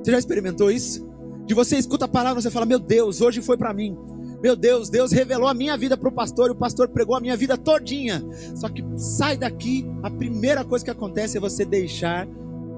Você 0.05 0.11
já 0.11 0.19
experimentou 0.19 0.71
isso? 0.71 1.09
De 1.47 1.55
você 1.55 1.77
escuta 1.79 2.05
a 2.05 2.09
palavra, 2.09 2.43
você 2.43 2.51
fala: 2.51 2.67
"Meu 2.67 2.79
Deus, 2.79 3.23
hoje 3.23 3.41
foi 3.41 3.57
para 3.57 3.73
mim". 3.73 3.97
Meu 4.43 4.55
Deus, 4.55 4.91
Deus 4.91 5.11
revelou 5.11 5.49
a 5.49 5.55
minha 5.55 5.75
vida 5.75 5.97
para 5.97 6.09
o 6.09 6.13
pastor 6.13 6.49
e 6.49 6.53
o 6.53 6.55
pastor 6.55 6.89
pregou 6.89 7.17
a 7.17 7.21
minha 7.21 7.35
vida 7.35 7.57
todinha. 7.57 8.23
Só 8.55 8.69
que 8.69 8.85
sai 8.95 9.39
daqui, 9.39 9.87
a 10.03 10.11
primeira 10.11 10.63
coisa 10.63 10.85
que 10.85 10.91
acontece 10.91 11.39
é 11.39 11.41
você 11.41 11.65
deixar 11.65 12.29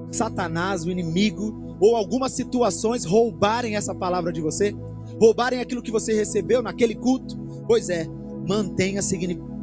Satanás, 0.09 0.85
o 0.85 0.89
inimigo, 0.89 1.75
ou 1.81 1.97
algumas 1.97 2.31
situações 2.31 3.03
roubarem 3.03 3.75
essa 3.75 3.93
palavra 3.93 4.31
de 4.31 4.39
você, 4.39 4.73
roubarem 5.19 5.59
aquilo 5.59 5.81
que 5.81 5.91
você 5.91 6.13
recebeu 6.13 6.61
naquele 6.61 6.95
culto. 6.95 7.37
Pois 7.67 7.89
é, 7.89 8.07
mantenha 8.47 9.01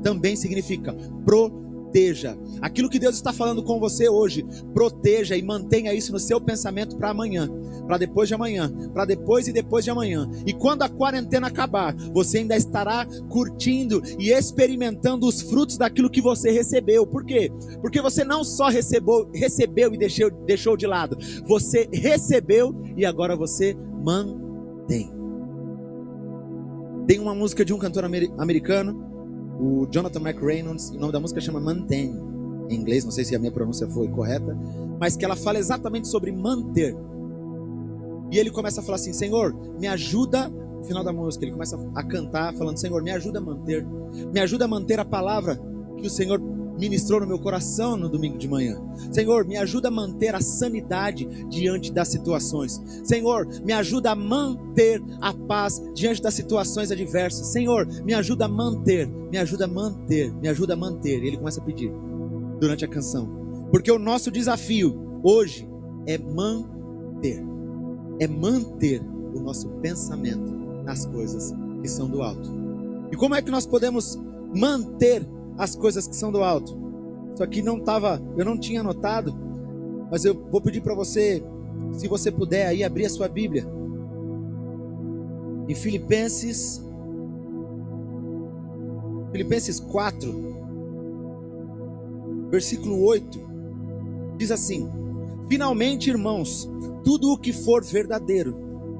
também 0.02 0.36
significa 0.36 0.94
proteger 1.24 1.63
proteja. 1.94 2.36
Aquilo 2.60 2.90
que 2.90 2.98
Deus 2.98 3.14
está 3.14 3.32
falando 3.32 3.62
com 3.62 3.78
você 3.78 4.08
hoje, 4.08 4.44
proteja 4.74 5.36
e 5.36 5.42
mantenha 5.42 5.94
isso 5.94 6.12
no 6.12 6.18
seu 6.18 6.40
pensamento 6.40 6.96
para 6.96 7.10
amanhã, 7.10 7.48
para 7.86 7.98
depois 7.98 8.26
de 8.26 8.34
amanhã, 8.34 8.68
para 8.92 9.04
depois 9.04 9.46
e 9.46 9.52
depois 9.52 9.84
de 9.84 9.92
amanhã. 9.92 10.28
E 10.44 10.52
quando 10.52 10.82
a 10.82 10.88
quarentena 10.88 11.46
acabar, 11.46 11.94
você 12.12 12.38
ainda 12.38 12.56
estará 12.56 13.06
curtindo 13.28 14.02
e 14.18 14.32
experimentando 14.32 15.26
os 15.26 15.40
frutos 15.40 15.78
daquilo 15.78 16.10
que 16.10 16.20
você 16.20 16.50
recebeu. 16.50 17.06
Por 17.06 17.24
quê? 17.24 17.50
Porque 17.80 18.02
você 18.02 18.24
não 18.24 18.42
só 18.42 18.68
recebeu, 18.68 19.30
recebeu 19.32 19.94
e 19.94 19.98
deixou, 19.98 20.30
deixou 20.44 20.76
de 20.76 20.86
lado, 20.86 21.16
você 21.46 21.88
recebeu 21.92 22.74
e 22.96 23.06
agora 23.06 23.36
você 23.36 23.76
mantém. 24.02 25.12
Tem 27.06 27.20
uma 27.20 27.34
música 27.34 27.64
de 27.64 27.72
um 27.72 27.78
cantor 27.78 28.04
americano 28.04 29.13
o 29.58 29.86
Jonathan 29.90 30.20
McReynolds, 30.20 30.90
o 30.90 30.98
nome 30.98 31.12
da 31.12 31.20
música 31.20 31.40
chama 31.40 31.60
Maintain, 31.60 32.14
em 32.68 32.74
inglês, 32.74 33.04
não 33.04 33.10
sei 33.10 33.24
se 33.24 33.34
a 33.36 33.38
minha 33.38 33.52
pronúncia 33.52 33.86
foi 33.88 34.08
correta, 34.08 34.56
mas 34.98 35.16
que 35.16 35.24
ela 35.24 35.36
fala 35.36 35.58
exatamente 35.58 36.08
sobre 36.08 36.32
manter. 36.32 36.96
E 38.30 38.38
ele 38.38 38.50
começa 38.50 38.80
a 38.80 38.84
falar 38.84 38.96
assim: 38.96 39.12
Senhor, 39.12 39.54
me 39.78 39.86
ajuda. 39.86 40.48
No 40.48 40.84
final 40.84 41.04
da 41.04 41.12
música, 41.12 41.44
ele 41.44 41.52
começa 41.52 41.78
a 41.94 42.02
cantar, 42.02 42.52
falando: 42.54 42.78
Senhor, 42.78 43.02
me 43.02 43.10
ajuda 43.10 43.38
a 43.38 43.42
manter, 43.42 43.86
me 44.32 44.40
ajuda 44.40 44.64
a 44.64 44.68
manter 44.68 44.98
a 44.98 45.04
palavra 45.04 45.58
que 45.96 46.06
o 46.06 46.10
Senhor 46.10 46.40
ministrou 46.78 47.20
no 47.20 47.26
meu 47.26 47.38
coração 47.38 47.96
no 47.96 48.08
domingo 48.08 48.38
de 48.38 48.48
manhã. 48.48 48.80
Senhor, 49.10 49.44
me 49.46 49.56
ajuda 49.56 49.88
a 49.88 49.90
manter 49.90 50.34
a 50.34 50.40
sanidade 50.40 51.24
diante 51.48 51.92
das 51.92 52.08
situações. 52.08 52.82
Senhor, 53.04 53.46
me 53.64 53.72
ajuda 53.72 54.10
a 54.10 54.14
manter 54.14 55.02
a 55.20 55.32
paz 55.32 55.82
diante 55.94 56.22
das 56.22 56.34
situações 56.34 56.90
adversas. 56.90 57.48
Senhor, 57.48 57.86
me 58.04 58.14
ajuda 58.14 58.46
a 58.46 58.48
manter, 58.48 59.08
me 59.08 59.38
ajuda 59.38 59.64
a 59.64 59.68
manter, 59.68 60.32
me 60.34 60.48
ajuda 60.48 60.74
a 60.74 60.76
manter. 60.76 61.22
E 61.22 61.28
ele 61.28 61.36
começa 61.36 61.60
a 61.60 61.64
pedir 61.64 61.92
durante 62.60 62.84
a 62.84 62.88
canção. 62.88 63.28
Porque 63.70 63.90
o 63.90 63.98
nosso 63.98 64.30
desafio 64.30 65.20
hoje 65.22 65.68
é 66.06 66.18
manter. 66.18 67.42
É 68.20 68.28
manter 68.28 69.02
o 69.34 69.40
nosso 69.40 69.68
pensamento 69.80 70.52
nas 70.84 71.06
coisas 71.06 71.52
que 71.82 71.88
são 71.88 72.08
do 72.08 72.22
alto. 72.22 72.50
E 73.10 73.16
como 73.16 73.34
é 73.34 73.42
que 73.42 73.50
nós 73.50 73.66
podemos 73.66 74.18
manter 74.54 75.26
as 75.56 75.74
coisas 75.74 76.06
que 76.06 76.16
são 76.16 76.32
do 76.32 76.42
alto. 76.42 76.76
Isso 77.32 77.42
aqui 77.42 77.62
não 77.62 77.78
estava, 77.78 78.20
eu 78.36 78.44
não 78.44 78.58
tinha 78.58 78.80
anotado, 78.80 79.34
mas 80.10 80.24
eu 80.24 80.34
vou 80.50 80.60
pedir 80.60 80.80
para 80.80 80.94
você, 80.94 81.42
se 81.92 82.06
você 82.08 82.30
puder 82.30 82.66
aí 82.66 82.84
abrir 82.84 83.06
a 83.06 83.10
sua 83.10 83.28
Bíblia. 83.28 83.66
Em 85.68 85.74
Filipenses 85.74 86.84
Filipenses 89.32 89.80
4, 89.80 90.32
versículo 92.50 93.04
8, 93.04 93.40
diz 94.38 94.52
assim: 94.52 94.88
Finalmente, 95.48 96.08
irmãos, 96.08 96.70
tudo 97.02 97.32
o 97.32 97.38
que 97.38 97.52
for 97.52 97.82
verdadeiro, 97.82 98.54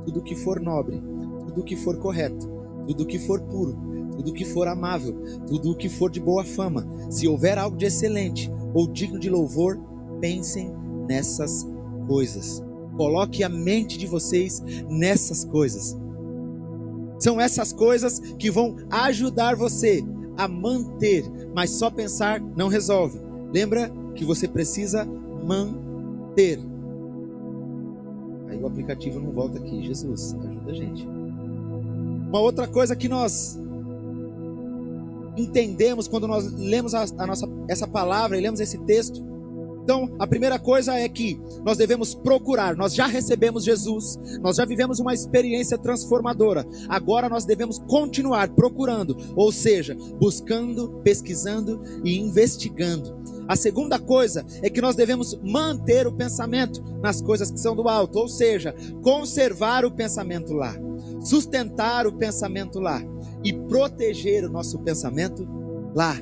tudo 0.05 0.19
o 0.19 0.23
que 0.25 0.35
for 0.35 0.59
nobre, 0.59 1.01
tudo 1.47 1.61
o 1.61 1.65
que 1.65 1.77
for 1.77 1.99
correto, 1.99 2.51
tudo 2.89 3.05
o 3.05 3.07
que 3.07 3.17
for 3.21 3.41
puro, 3.43 3.77
tudo 4.17 4.33
que 4.33 4.45
for 4.45 4.69
amável, 4.69 5.15
tudo 5.47 5.73
o 5.73 5.77
que 5.77 5.89
for 5.89 6.11
de 6.11 6.21
boa 6.21 6.45
fama, 6.45 6.87
se 7.11 7.29
houver 7.29 7.59
algo 7.59 7.77
de 7.77 7.87
excelente 7.87 8.51
ou 8.73 8.87
digno 8.87 9.19
de 9.19 9.31
louvor, 9.31 9.79
pensem 10.21 10.73
nessas 11.07 11.67
coisas. 12.07 12.63
Coloque 12.97 13.43
a 13.43 13.49
mente 13.49 13.99
de 13.99 14.07
vocês 14.07 14.63
nessas 14.89 15.45
coisas. 15.45 15.97
São 17.19 17.41
essas 17.41 17.73
coisas 17.73 18.19
que 18.39 18.51
vão 18.51 18.77
ajudar 18.91 19.57
você 19.57 20.05
a 20.37 20.49
manter, 20.49 21.25
mas 21.55 21.71
só 21.71 21.91
pensar 21.91 22.41
não 22.41 22.69
resolve. 22.69 23.19
Lembra 23.53 23.91
que 24.15 24.25
você 24.25 24.49
precisa 24.49 25.05
manter. 25.45 26.59
Aí 28.49 28.61
o 28.61 28.67
aplicativo 28.67 29.21
não 29.21 29.33
volta 29.33 29.59
aqui. 29.59 29.83
Jesus, 29.85 30.35
ajuda 30.35 30.71
a 30.71 30.75
gente. 30.75 31.07
Uma 31.07 32.41
outra 32.41 32.67
coisa 32.67 32.97
que 32.97 33.09
nós 33.09 33.59
entendemos 35.37 36.09
quando 36.09 36.29
nós 36.29 36.51
lemos 36.53 36.95
a, 36.95 37.05
a 37.19 37.27
nossa, 37.27 37.49
essa 37.69 37.87
palavra 37.87 38.39
e 38.39 38.41
lemos 38.41 38.61
esse 38.61 38.79
texto. 38.79 39.35
Então, 39.85 40.17
a 40.19 40.27
primeira 40.27 40.59
coisa 40.59 40.95
é 40.95 41.07
que 41.07 41.39
nós 41.63 41.77
devemos 41.77 42.15
procurar. 42.15 42.75
Nós 42.75 42.95
já 42.95 43.07
recebemos 43.07 43.65
Jesus, 43.65 44.19
nós 44.41 44.57
já 44.57 44.65
vivemos 44.65 44.99
uma 44.99 45.13
experiência 45.13 45.77
transformadora. 45.77 46.67
Agora 46.89 47.29
nós 47.29 47.45
devemos 47.45 47.79
continuar 47.81 48.49
procurando, 48.49 49.15
ou 49.37 49.53
seja, 49.53 49.95
buscando, 50.19 51.01
pesquisando 51.05 51.83
e 52.03 52.19
investigando. 52.19 53.23
A 53.47 53.57
segunda 53.57 53.99
coisa 53.99 54.47
é 54.63 54.71
que 54.71 54.81
nós 54.81 54.97
devemos 54.97 55.39
manter 55.43 56.07
o 56.07 56.13
pensamento 56.13 56.83
nas 57.03 57.21
coisas 57.21 57.51
que 57.51 57.61
são 57.61 57.77
do 57.77 57.87
alto, 57.87 58.19
ou 58.19 58.27
seja, 58.27 58.75
conservar 59.03 59.85
o 59.85 59.91
pensamento 59.91 60.55
lá, 60.55 60.75
sustentar 61.21 62.07
o 62.07 62.13
pensamento 62.13 62.81
lá 62.81 63.03
e 63.45 63.53
proteger 63.53 64.45
o 64.45 64.51
nosso 64.51 64.79
pensamento 64.79 65.47
lá. 65.95 66.17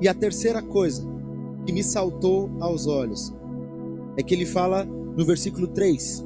E 0.00 0.08
a 0.08 0.14
terceira 0.14 0.62
coisa 0.62 1.02
que 1.66 1.72
me 1.72 1.82
saltou 1.82 2.48
aos 2.60 2.86
olhos 2.86 3.34
é 4.16 4.22
que 4.22 4.34
ele 4.34 4.46
fala 4.46 4.84
no 4.84 5.26
versículo 5.26 5.66
3: 5.66 6.24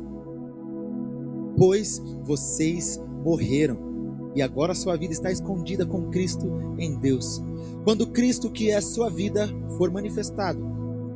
Pois 1.57 2.01
vocês 2.23 3.03
morreram 3.25 4.31
e 4.35 4.43
agora 4.43 4.75
sua 4.75 4.97
vida 4.97 5.13
está 5.13 5.31
escondida 5.31 5.87
com 5.87 6.11
Cristo 6.11 6.47
em 6.79 6.99
Deus. 6.99 7.43
Quando 7.85 8.07
Cristo, 8.07 8.51
que 8.51 8.71
é 8.71 8.81
sua 8.81 9.11
vida, 9.11 9.49
for 9.77 9.91
manifestado, 9.91 10.61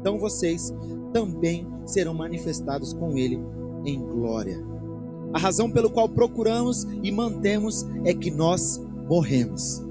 então 0.00 0.18
vocês 0.18 0.74
também 1.12 1.66
serão 1.84 2.14
manifestados 2.14 2.92
com 2.92 3.16
Ele 3.16 3.40
em 3.84 4.00
glória. 4.00 4.62
A 5.32 5.38
razão 5.38 5.70
pelo 5.70 5.90
qual 5.90 6.08
procuramos 6.08 6.84
e 7.02 7.10
mantemos 7.10 7.86
é 8.04 8.14
que 8.14 8.30
nós 8.30 8.80
morremos. 9.08 9.84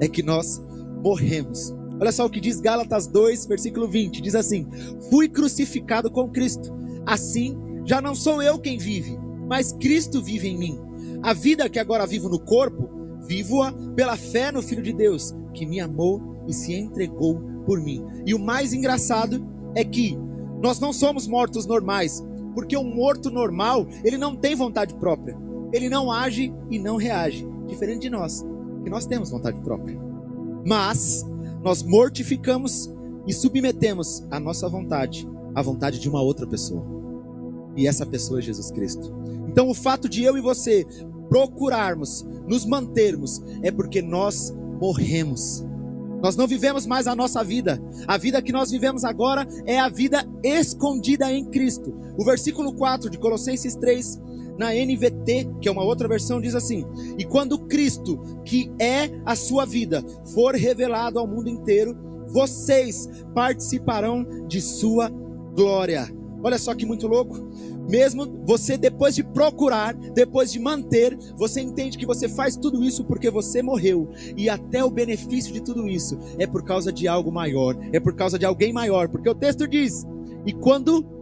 É 0.00 0.08
que 0.08 0.22
nós 0.22 0.62
morremos. 1.02 1.74
Olha 2.00 2.12
só 2.12 2.26
o 2.26 2.30
que 2.30 2.40
diz 2.40 2.60
Gálatas 2.60 3.06
2, 3.06 3.46
versículo 3.46 3.88
20: 3.88 4.20
diz 4.20 4.34
assim: 4.34 4.66
Fui 5.10 5.28
crucificado 5.28 6.10
com 6.10 6.28
Cristo, 6.28 6.72
assim 7.06 7.56
já 7.88 8.02
não 8.02 8.14
sou 8.14 8.42
eu 8.42 8.58
quem 8.58 8.76
vive, 8.76 9.18
mas 9.48 9.72
Cristo 9.72 10.22
vive 10.22 10.48
em 10.48 10.58
mim. 10.58 10.78
A 11.22 11.32
vida 11.32 11.70
que 11.70 11.78
agora 11.78 12.06
vivo 12.06 12.28
no 12.28 12.38
corpo, 12.38 12.86
vivo-a 13.26 13.72
pela 13.96 14.14
fé 14.14 14.52
no 14.52 14.60
Filho 14.60 14.82
de 14.82 14.92
Deus, 14.92 15.34
que 15.54 15.64
me 15.64 15.80
amou 15.80 16.20
e 16.46 16.52
se 16.52 16.74
entregou 16.74 17.40
por 17.64 17.80
mim. 17.80 18.04
E 18.26 18.34
o 18.34 18.38
mais 18.38 18.74
engraçado 18.74 19.42
é 19.74 19.82
que 19.82 20.18
nós 20.62 20.78
não 20.78 20.92
somos 20.92 21.26
mortos 21.26 21.64
normais, 21.64 22.22
porque 22.54 22.76
um 22.76 22.94
morto 22.94 23.30
normal, 23.30 23.86
ele 24.04 24.18
não 24.18 24.36
tem 24.36 24.54
vontade 24.54 24.94
própria. 24.94 25.34
Ele 25.72 25.88
não 25.88 26.12
age 26.12 26.52
e 26.70 26.78
não 26.78 26.96
reage 26.96 27.48
diferente 27.68 28.02
de 28.02 28.10
nós, 28.10 28.44
que 28.82 28.90
nós 28.90 29.06
temos 29.06 29.30
vontade 29.30 29.60
própria. 29.60 29.98
Mas 30.66 31.24
nós 31.62 31.82
mortificamos 31.82 32.90
e 33.26 33.32
submetemos 33.32 34.24
a 34.30 34.40
nossa 34.40 34.68
vontade 34.68 35.28
à 35.54 35.62
vontade 35.62 36.00
de 36.00 36.08
uma 36.08 36.22
outra 36.22 36.46
pessoa. 36.46 36.84
E 37.76 37.86
essa 37.86 38.04
pessoa 38.04 38.40
é 38.40 38.42
Jesus 38.42 38.70
Cristo. 38.70 39.14
Então 39.48 39.68
o 39.68 39.74
fato 39.74 40.08
de 40.08 40.24
eu 40.24 40.36
e 40.36 40.40
você 40.40 40.86
procurarmos 41.28 42.26
nos 42.46 42.64
mantermos 42.64 43.42
é 43.62 43.70
porque 43.70 44.00
nós 44.00 44.52
morremos. 44.80 45.64
Nós 46.22 46.36
não 46.36 46.48
vivemos 46.48 46.86
mais 46.86 47.06
a 47.06 47.14
nossa 47.14 47.44
vida. 47.44 47.80
A 48.06 48.16
vida 48.16 48.42
que 48.42 48.52
nós 48.52 48.70
vivemos 48.70 49.04
agora 49.04 49.46
é 49.66 49.78
a 49.78 49.88
vida 49.88 50.26
escondida 50.42 51.30
em 51.32 51.44
Cristo. 51.44 51.94
O 52.18 52.24
versículo 52.24 52.72
4 52.72 53.08
de 53.08 53.18
Colossenses 53.18 53.76
3 53.76 54.20
na 54.58 54.74
NVT, 54.74 55.48
que 55.60 55.68
é 55.68 55.72
uma 55.72 55.84
outra 55.84 56.08
versão, 56.08 56.40
diz 56.40 56.54
assim: 56.54 56.84
E 57.16 57.24
quando 57.24 57.66
Cristo, 57.66 58.18
que 58.44 58.70
é 58.78 59.10
a 59.24 59.36
sua 59.36 59.64
vida, 59.64 60.04
for 60.34 60.54
revelado 60.54 61.18
ao 61.18 61.26
mundo 61.26 61.48
inteiro, 61.48 61.96
vocês 62.26 63.08
participarão 63.34 64.26
de 64.46 64.60
sua 64.60 65.08
glória. 65.54 66.08
Olha 66.42 66.58
só 66.58 66.74
que 66.74 66.86
muito 66.86 67.06
louco. 67.06 67.48
Mesmo 67.88 68.26
você, 68.44 68.76
depois 68.76 69.14
de 69.14 69.24
procurar, 69.24 69.94
depois 69.94 70.52
de 70.52 70.60
manter, 70.60 71.16
você 71.36 71.62
entende 71.62 71.96
que 71.96 72.04
você 72.04 72.28
faz 72.28 72.54
tudo 72.54 72.84
isso 72.84 73.02
porque 73.04 73.30
você 73.30 73.62
morreu. 73.62 74.10
E 74.36 74.48
até 74.50 74.84
o 74.84 74.90
benefício 74.90 75.52
de 75.52 75.62
tudo 75.62 75.88
isso 75.88 76.18
é 76.38 76.46
por 76.46 76.62
causa 76.62 76.92
de 76.92 77.08
algo 77.08 77.32
maior, 77.32 77.76
é 77.92 77.98
por 77.98 78.14
causa 78.14 78.38
de 78.38 78.44
alguém 78.44 78.72
maior. 78.72 79.08
Porque 79.08 79.28
o 79.28 79.34
texto 79.34 79.66
diz: 79.66 80.06
E 80.44 80.52
quando 80.52 81.17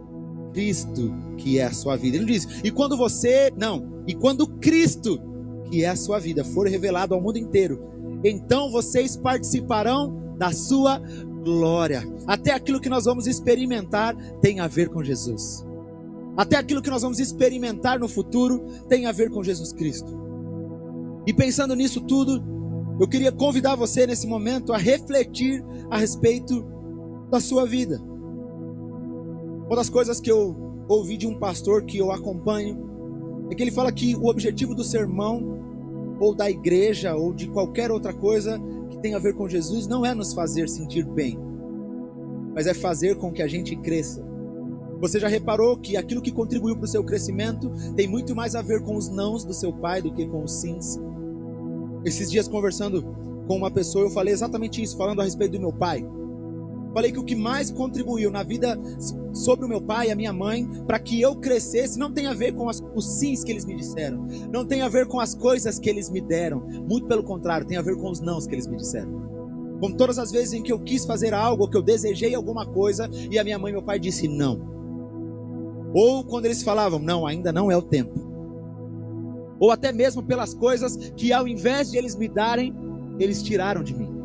Cristo, 0.57 1.13
que 1.37 1.59
é 1.59 1.65
a 1.65 1.71
sua 1.71 1.95
vida, 1.95 2.17
ele 2.17 2.25
diz, 2.25 2.47
e 2.63 2.71
quando 2.71 2.97
você, 2.97 3.53
não, 3.55 4.01
e 4.07 4.15
quando 4.15 4.47
Cristo, 4.47 5.21
que 5.69 5.83
é 5.83 5.89
a 5.89 5.95
sua 5.95 6.17
vida, 6.17 6.43
for 6.43 6.65
revelado 6.65 7.13
ao 7.13 7.21
mundo 7.21 7.37
inteiro, 7.37 7.79
então 8.23 8.71
vocês 8.71 9.15
participarão 9.15 10.35
da 10.35 10.51
sua 10.51 10.99
glória. 11.43 12.03
Até 12.25 12.53
aquilo 12.53 12.81
que 12.81 12.89
nós 12.89 13.05
vamos 13.05 13.27
experimentar 13.27 14.15
tem 14.41 14.59
a 14.59 14.65
ver 14.67 14.89
com 14.89 15.03
Jesus. 15.03 15.63
Até 16.35 16.57
aquilo 16.57 16.81
que 16.81 16.89
nós 16.89 17.03
vamos 17.03 17.19
experimentar 17.19 17.99
no 17.99 18.07
futuro 18.07 18.65
tem 18.89 19.05
a 19.05 19.11
ver 19.11 19.29
com 19.29 19.43
Jesus 19.43 19.71
Cristo. 19.71 20.11
E 21.27 21.33
pensando 21.35 21.75
nisso 21.75 22.01
tudo, 22.01 22.43
eu 22.99 23.07
queria 23.07 23.31
convidar 23.31 23.75
você 23.75 24.07
nesse 24.07 24.25
momento 24.25 24.73
a 24.73 24.77
refletir 24.77 25.63
a 25.91 25.99
respeito 25.99 26.65
da 27.29 27.39
sua 27.39 27.63
vida. 27.63 28.01
Uma 29.67 29.75
das 29.75 29.89
coisas 29.89 30.21
que 30.21 30.31
eu 30.31 30.55
ouvi 30.87 31.17
de 31.17 31.27
um 31.27 31.37
pastor 31.37 31.83
que 31.83 31.97
eu 31.97 32.09
acompanho 32.09 32.87
é 33.51 33.55
que 33.55 33.61
ele 33.61 33.71
fala 33.71 33.91
que 33.91 34.15
o 34.15 34.27
objetivo 34.27 34.73
do 34.73 34.83
sermão, 34.83 35.57
ou 36.21 36.33
da 36.33 36.49
igreja, 36.49 37.15
ou 37.15 37.33
de 37.33 37.47
qualquer 37.49 37.91
outra 37.91 38.13
coisa 38.13 38.59
que 38.89 38.97
tenha 38.99 39.17
a 39.17 39.19
ver 39.19 39.35
com 39.35 39.47
Jesus, 39.47 39.85
não 39.85 40.05
é 40.05 40.15
nos 40.15 40.33
fazer 40.33 40.69
sentir 40.69 41.05
bem, 41.05 41.37
mas 42.55 42.65
é 42.65 42.73
fazer 42.73 43.17
com 43.17 43.31
que 43.31 43.41
a 43.41 43.47
gente 43.47 43.75
cresça. 43.75 44.25
Você 45.01 45.19
já 45.19 45.27
reparou 45.27 45.77
que 45.77 45.97
aquilo 45.97 46.21
que 46.21 46.31
contribuiu 46.31 46.75
para 46.75 46.85
o 46.85 46.87
seu 46.87 47.03
crescimento 47.03 47.69
tem 47.95 48.07
muito 48.07 48.33
mais 48.33 48.55
a 48.55 48.61
ver 48.61 48.81
com 48.81 48.95
os 48.95 49.09
nãos 49.09 49.43
do 49.43 49.53
seu 49.53 49.73
pai 49.73 50.01
do 50.01 50.13
que 50.13 50.25
com 50.25 50.43
os 50.43 50.53
sims? 50.53 50.97
Esses 52.05 52.31
dias 52.31 52.47
conversando 52.47 53.03
com 53.47 53.57
uma 53.57 53.69
pessoa, 53.69 54.05
eu 54.05 54.09
falei 54.09 54.33
exatamente 54.33 54.81
isso, 54.81 54.97
falando 54.97 55.19
a 55.19 55.25
respeito 55.25 55.51
do 55.51 55.59
meu 55.59 55.73
pai. 55.73 56.05
Falei 56.97 57.11
que 57.11 57.19
o 57.19 57.23
que 57.23 57.35
mais 57.35 57.69
contribuiu 57.69 58.31
na 58.31 58.41
vida 58.41 58.75
sobre 59.31 59.67
o 59.67 59.69
meu 59.69 59.79
pai 59.79 60.07
e 60.07 60.11
a 60.11 60.15
minha 60.15 60.33
mãe 60.33 60.67
para 60.87 60.97
que 60.97 61.21
eu 61.21 61.35
crescesse 61.35 61.99
não 61.99 62.11
tem 62.11 62.25
a 62.25 62.33
ver 62.33 62.55
com 62.55 62.67
as, 62.67 62.83
os 62.95 63.19
sims 63.19 63.43
que 63.43 63.51
eles 63.51 63.65
me 63.65 63.75
disseram, 63.75 64.25
não 64.51 64.65
tem 64.65 64.81
a 64.81 64.89
ver 64.89 65.05
com 65.05 65.19
as 65.19 65.35
coisas 65.35 65.77
que 65.77 65.91
eles 65.91 66.09
me 66.09 66.19
deram, 66.19 66.61
muito 66.89 67.05
pelo 67.05 67.21
contrário, 67.21 67.67
tem 67.67 67.77
a 67.77 67.83
ver 67.83 67.97
com 67.97 68.09
os 68.09 68.19
nãos 68.19 68.47
que 68.47 68.55
eles 68.55 68.65
me 68.65 68.77
disseram. 68.77 69.11
Como 69.79 69.95
todas 69.95 70.17
as 70.17 70.31
vezes 70.31 70.53
em 70.53 70.63
que 70.63 70.73
eu 70.73 70.79
quis 70.79 71.05
fazer 71.05 71.35
algo, 71.35 71.69
que 71.69 71.77
eu 71.77 71.83
desejei 71.83 72.33
alguma 72.33 72.65
coisa 72.65 73.07
e 73.29 73.37
a 73.37 73.43
minha 73.43 73.59
mãe 73.59 73.69
e 73.69 73.73
meu 73.73 73.83
pai 73.83 73.99
disse 73.99 74.27
não. 74.27 74.59
Ou 75.93 76.23
quando 76.23 76.45
eles 76.45 76.63
falavam, 76.63 76.97
não, 76.97 77.27
ainda 77.27 77.53
não 77.53 77.69
é 77.69 77.77
o 77.77 77.81
tempo. 77.83 78.19
Ou 79.59 79.69
até 79.69 79.91
mesmo 79.91 80.23
pelas 80.23 80.51
coisas 80.51 80.97
que 81.15 81.31
ao 81.31 81.47
invés 81.47 81.91
de 81.91 81.97
eles 81.99 82.15
me 82.15 82.27
darem, 82.27 82.75
eles 83.19 83.43
tiraram 83.43 83.83
de 83.83 83.95
mim. 83.95 84.16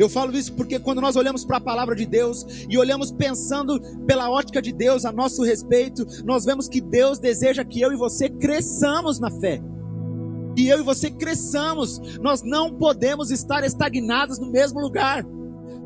Eu 0.00 0.08
falo 0.08 0.34
isso 0.34 0.54
porque 0.54 0.78
quando 0.78 1.02
nós 1.02 1.14
olhamos 1.14 1.44
para 1.44 1.58
a 1.58 1.60
palavra 1.60 1.94
de 1.94 2.06
Deus 2.06 2.46
e 2.70 2.78
olhamos 2.78 3.12
pensando 3.12 3.78
pela 4.06 4.30
ótica 4.30 4.62
de 4.62 4.72
Deus 4.72 5.04
a 5.04 5.12
nosso 5.12 5.42
respeito, 5.42 6.06
nós 6.24 6.42
vemos 6.42 6.66
que 6.66 6.80
Deus 6.80 7.18
deseja 7.18 7.62
que 7.66 7.82
eu 7.82 7.92
e 7.92 7.96
você 7.96 8.30
cresçamos 8.30 9.20
na 9.20 9.30
fé. 9.30 9.60
Que 10.56 10.66
eu 10.66 10.80
e 10.80 10.82
você 10.82 11.10
cresçamos. 11.10 12.00
Nós 12.18 12.42
não 12.42 12.72
podemos 12.72 13.30
estar 13.30 13.62
estagnados 13.62 14.38
no 14.38 14.50
mesmo 14.50 14.80
lugar. 14.80 15.22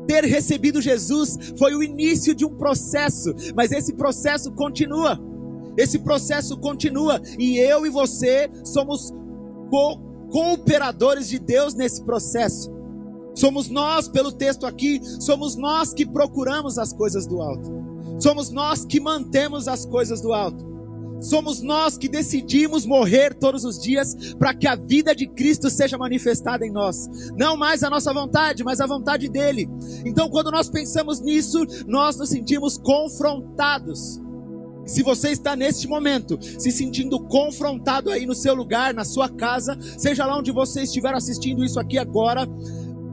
Ter 0.07 0.23
recebido 0.23 0.81
Jesus 0.81 1.53
foi 1.59 1.75
o 1.75 1.83
início 1.83 2.33
de 2.33 2.45
um 2.45 2.55
processo, 2.55 3.35
mas 3.53 3.73
esse 3.73 3.95
processo 3.95 4.49
continua. 4.53 5.19
Esse 5.75 5.99
processo 5.99 6.55
continua 6.55 7.21
e 7.37 7.57
eu 7.57 7.85
e 7.85 7.89
você 7.89 8.49
somos 8.63 9.13
co 9.69 9.99
cooperadores 10.31 11.27
de 11.27 11.37
Deus 11.37 11.73
nesse 11.73 12.01
processo. 12.01 12.74
Somos 13.35 13.69
nós, 13.69 14.07
pelo 14.07 14.31
texto 14.31 14.65
aqui, 14.65 15.01
somos 15.19 15.55
nós 15.55 15.93
que 15.93 16.05
procuramos 16.05 16.79
as 16.79 16.93
coisas 16.93 17.27
do 17.27 17.41
alto. 17.41 17.69
Somos 18.19 18.49
nós 18.49 18.85
que 18.85 18.99
mantemos 18.99 19.67
as 19.67 19.85
coisas 19.85 20.21
do 20.21 20.33
alto. 20.33 20.73
Somos 21.21 21.61
nós 21.61 21.97
que 21.97 22.07
decidimos 22.07 22.85
morrer 22.85 23.33
todos 23.33 23.63
os 23.63 23.79
dias 23.79 24.33
para 24.37 24.53
que 24.53 24.67
a 24.67 24.75
vida 24.75 25.15
de 25.15 25.27
Cristo 25.27 25.69
seja 25.69 25.97
manifestada 25.97 26.65
em 26.65 26.71
nós. 26.71 27.09
Não 27.37 27.57
mais 27.57 27.83
a 27.83 27.89
nossa 27.89 28.13
vontade, 28.13 28.63
mas 28.63 28.79
a 28.79 28.87
vontade 28.87 29.27
dele. 29.29 29.69
Então, 30.05 30.29
quando 30.29 30.51
nós 30.51 30.69
pensamos 30.69 31.19
nisso, 31.19 31.65
nós 31.87 32.17
nos 32.17 32.29
sentimos 32.29 32.77
confrontados. 32.77 34.21
Se 34.85 35.01
você 35.01 35.29
está 35.29 35.55
neste 35.55 35.87
momento 35.87 36.37
se 36.41 36.71
sentindo 36.71 37.19
confrontado 37.19 38.11
aí 38.11 38.25
no 38.25 38.35
seu 38.35 38.53
lugar, 38.53 38.93
na 38.93 39.03
sua 39.03 39.27
casa, 39.27 39.75
seja 39.97 40.25
lá 40.25 40.37
onde 40.37 40.51
você 40.51 40.83
estiver 40.83 41.13
assistindo 41.13 41.65
isso 41.65 41.79
aqui 41.79 41.97
agora, 41.97 42.47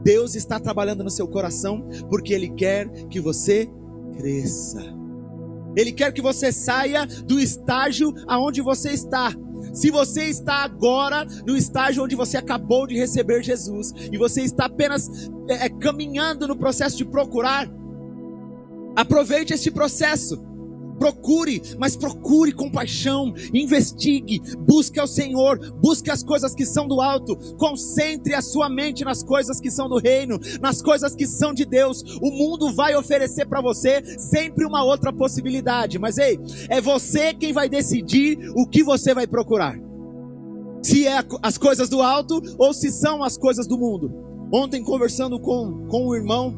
Deus 0.03 0.35
está 0.35 0.59
trabalhando 0.59 1.03
no 1.03 1.09
seu 1.09 1.27
coração 1.27 1.87
porque 2.09 2.33
Ele 2.33 2.49
quer 2.49 2.89
que 3.07 3.19
você 3.19 3.69
cresça. 4.17 4.81
Ele 5.75 5.91
quer 5.91 6.11
que 6.11 6.21
você 6.21 6.51
saia 6.51 7.05
do 7.05 7.39
estágio 7.39 8.13
aonde 8.27 8.61
você 8.61 8.91
está. 8.91 9.33
Se 9.73 9.89
você 9.89 10.25
está 10.25 10.63
agora 10.63 11.25
no 11.47 11.55
estágio 11.55 12.03
onde 12.03 12.15
você 12.15 12.37
acabou 12.37 12.85
de 12.85 12.95
receber 12.95 13.41
Jesus 13.41 13.93
e 14.11 14.17
você 14.17 14.41
está 14.41 14.65
apenas 14.65 15.09
é, 15.47 15.65
é 15.65 15.69
caminhando 15.69 16.47
no 16.47 16.55
processo 16.55 16.97
de 16.97 17.05
procurar, 17.05 17.67
aproveite 18.95 19.53
este 19.53 19.71
processo. 19.71 20.52
Procure, 21.03 21.61
mas 21.77 21.97
procure 21.97 22.53
com 22.53 22.71
paixão, 22.71 23.33
investigue, 23.53 24.41
busque 24.57 24.97
ao 24.97 25.05
Senhor, 25.05 25.59
busque 25.73 26.09
as 26.09 26.23
coisas 26.23 26.55
que 26.55 26.65
são 26.65 26.87
do 26.87 27.01
alto, 27.01 27.35
concentre 27.57 28.33
a 28.33 28.41
sua 28.41 28.69
mente 28.69 29.03
nas 29.03 29.21
coisas 29.21 29.59
que 29.59 29.69
são 29.69 29.89
do 29.89 29.97
reino, 29.97 30.39
nas 30.61 30.81
coisas 30.81 31.13
que 31.13 31.27
são 31.27 31.53
de 31.53 31.65
Deus. 31.65 32.01
O 32.21 32.31
mundo 32.31 32.71
vai 32.71 32.95
oferecer 32.95 33.45
para 33.45 33.59
você 33.59 34.01
sempre 34.17 34.65
uma 34.65 34.81
outra 34.81 35.11
possibilidade, 35.11 35.99
mas 35.99 36.17
ei, 36.17 36.39
é 36.69 36.79
você 36.79 37.33
quem 37.33 37.51
vai 37.51 37.67
decidir 37.67 38.39
o 38.55 38.65
que 38.65 38.81
você 38.81 39.13
vai 39.13 39.27
procurar. 39.27 39.77
Se 40.81 41.05
é 41.05 41.21
as 41.41 41.57
coisas 41.57 41.89
do 41.89 42.01
alto 42.01 42.41
ou 42.57 42.73
se 42.73 42.89
são 42.89 43.21
as 43.25 43.35
coisas 43.35 43.67
do 43.67 43.77
mundo. 43.77 44.09
Ontem, 44.53 44.81
conversando 44.81 45.37
com, 45.37 45.85
com 45.89 46.07
o 46.07 46.15
irmão, 46.15 46.55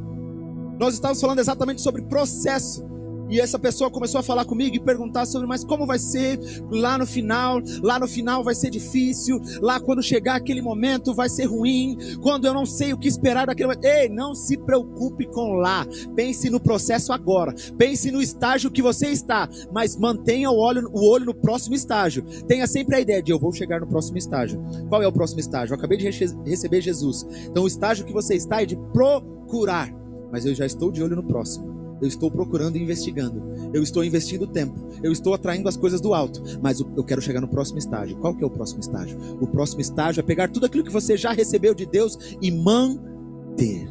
nós 0.79 0.93
estávamos 0.93 1.19
falando 1.19 1.39
exatamente 1.39 1.81
sobre 1.81 2.03
processo. 2.03 2.93
E 3.29 3.39
essa 3.39 3.57
pessoa 3.57 3.89
começou 3.89 4.19
a 4.19 4.23
falar 4.23 4.45
comigo 4.45 4.75
e 4.75 4.79
perguntar 4.79 5.25
sobre, 5.25 5.47
mas 5.47 5.63
como 5.63 5.85
vai 5.85 5.97
ser 5.97 6.39
lá 6.69 6.97
no 6.97 7.05
final? 7.05 7.59
Lá 7.81 7.99
no 7.99 8.07
final 8.07 8.43
vai 8.43 8.53
ser 8.53 8.69
difícil. 8.69 9.39
Lá 9.61 9.79
quando 9.79 10.03
chegar 10.03 10.35
aquele 10.35 10.61
momento 10.61 11.13
vai 11.13 11.27
ser 11.29 11.45
ruim. 11.45 11.97
Quando 12.21 12.45
eu 12.45 12.53
não 12.53 12.65
sei 12.65 12.93
o 12.93 12.97
que 12.97 13.07
esperar 13.07 13.47
daquele 13.47 13.69
momento. 13.69 13.85
Ei, 13.85 14.09
não 14.09 14.35
se 14.35 14.57
preocupe 14.57 15.25
com 15.25 15.53
lá. 15.53 15.85
Pense 16.15 16.49
no 16.49 16.59
processo 16.59 17.11
agora. 17.11 17.53
Pense 17.77 18.11
no 18.11 18.21
estágio 18.21 18.71
que 18.71 18.81
você 18.81 19.07
está. 19.07 19.49
Mas 19.73 19.95
mantenha 19.95 20.51
o 20.51 20.57
olho, 20.57 20.89
o 20.93 21.09
olho 21.09 21.25
no 21.25 21.33
próximo 21.33 21.75
estágio. 21.75 22.23
Tenha 22.47 22.67
sempre 22.67 22.95
a 22.95 22.99
ideia 22.99 23.23
de 23.23 23.31
eu 23.31 23.39
vou 23.39 23.51
chegar 23.51 23.81
no 23.81 23.87
próximo 23.87 24.17
estágio. 24.17 24.63
Qual 24.87 25.01
é 25.01 25.07
o 25.07 25.11
próximo 25.11 25.39
estágio? 25.39 25.73
Eu 25.73 25.77
acabei 25.77 25.97
de 25.97 26.09
receber 26.45 26.81
Jesus. 26.81 27.25
Então 27.49 27.63
o 27.63 27.67
estágio 27.67 28.05
que 28.05 28.13
você 28.13 28.35
está 28.35 28.61
é 28.61 28.65
de 28.65 28.75
procurar. 28.93 29.91
Mas 30.31 30.45
eu 30.45 30.53
já 30.53 30.65
estou 30.65 30.91
de 30.91 31.01
olho 31.01 31.15
no 31.15 31.23
próximo. 31.23 31.74
Eu 32.01 32.07
estou 32.07 32.29
procurando 32.29 32.75
e 32.75 32.81
investigando. 32.81 33.43
Eu 33.73 33.81
estou 33.81 34.03
investindo 34.03 34.47
tempo. 34.47 34.75
Eu 35.01 35.11
estou 35.11 35.33
atraindo 35.33 35.69
as 35.69 35.77
coisas 35.77 36.01
do 36.01 36.13
alto. 36.13 36.41
Mas 36.61 36.79
eu 36.79 37.03
quero 37.03 37.21
chegar 37.21 37.41
no 37.41 37.47
próximo 37.47 37.79
estágio. 37.79 38.17
Qual 38.17 38.35
que 38.35 38.43
é 38.43 38.47
o 38.47 38.49
próximo 38.49 38.79
estágio? 38.79 39.17
O 39.39 39.47
próximo 39.47 39.81
estágio 39.81 40.19
é 40.19 40.23
pegar 40.23 40.49
tudo 40.49 40.65
aquilo 40.65 40.83
que 40.83 40.91
você 40.91 41.15
já 41.15 41.31
recebeu 41.31 41.73
de 41.73 41.85
Deus 41.85 42.17
e 42.41 42.51
manter. 42.51 43.89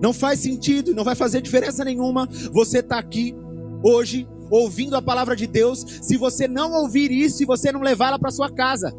Não 0.00 0.12
faz 0.12 0.40
sentido, 0.40 0.94
não 0.94 1.04
vai 1.04 1.14
fazer 1.14 1.42
diferença 1.42 1.84
nenhuma 1.84 2.26
você 2.52 2.78
estar 2.78 2.96
tá 2.96 3.00
aqui 3.00 3.34
hoje 3.82 4.26
ouvindo 4.50 4.96
a 4.96 5.02
palavra 5.02 5.36
de 5.36 5.46
Deus 5.46 5.84
se 6.02 6.16
você 6.16 6.48
não 6.48 6.72
ouvir 6.72 7.10
isso 7.10 7.42
e 7.42 7.46
você 7.46 7.70
não 7.70 7.82
levar 7.82 8.08
ela 8.08 8.18
para 8.18 8.30
sua 8.30 8.50
casa. 8.50 8.94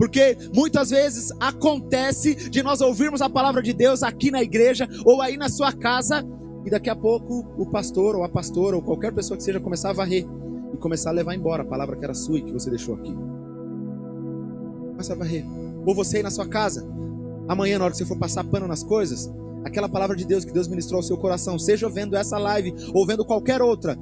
Porque 0.00 0.34
muitas 0.54 0.88
vezes 0.88 1.30
acontece 1.38 2.34
de 2.48 2.62
nós 2.62 2.80
ouvirmos 2.80 3.20
a 3.20 3.28
palavra 3.28 3.62
de 3.62 3.74
Deus 3.74 4.02
aqui 4.02 4.30
na 4.30 4.42
igreja 4.42 4.88
ou 5.04 5.20
aí 5.20 5.36
na 5.36 5.50
sua 5.50 5.74
casa 5.74 6.24
e 6.64 6.70
daqui 6.70 6.88
a 6.88 6.96
pouco 6.96 7.46
o 7.58 7.66
pastor 7.66 8.16
ou 8.16 8.24
a 8.24 8.28
pastora 8.28 8.76
ou 8.76 8.82
qualquer 8.82 9.12
pessoa 9.12 9.36
que 9.36 9.42
seja 9.42 9.60
começar 9.60 9.90
a 9.90 9.92
varrer 9.92 10.24
e 10.72 10.76
começar 10.78 11.10
a 11.10 11.12
levar 11.12 11.34
embora 11.34 11.64
a 11.64 11.66
palavra 11.66 11.98
que 11.98 12.02
era 12.02 12.14
sua 12.14 12.38
e 12.38 12.42
que 12.42 12.50
você 12.50 12.70
deixou 12.70 12.94
aqui. 12.94 13.14
Começa 14.92 15.12
a 15.12 15.16
varrer. 15.16 15.44
Ou 15.84 15.94
você 15.94 16.16
aí 16.16 16.22
na 16.22 16.30
sua 16.30 16.48
casa, 16.48 16.82
amanhã 17.46 17.78
na 17.78 17.84
hora 17.84 17.92
que 17.92 17.98
você 17.98 18.06
for 18.06 18.18
passar 18.18 18.42
pano 18.44 18.66
nas 18.66 18.82
coisas, 18.82 19.30
aquela 19.66 19.88
palavra 19.88 20.16
de 20.16 20.24
Deus 20.24 20.46
que 20.46 20.52
Deus 20.52 20.66
ministrou 20.66 21.00
ao 21.00 21.02
seu 21.02 21.18
coração, 21.18 21.58
seja 21.58 21.90
vendo 21.90 22.16
essa 22.16 22.38
live 22.38 22.72
ou 22.94 23.06
vendo 23.06 23.22
qualquer 23.22 23.60
outra, 23.60 23.98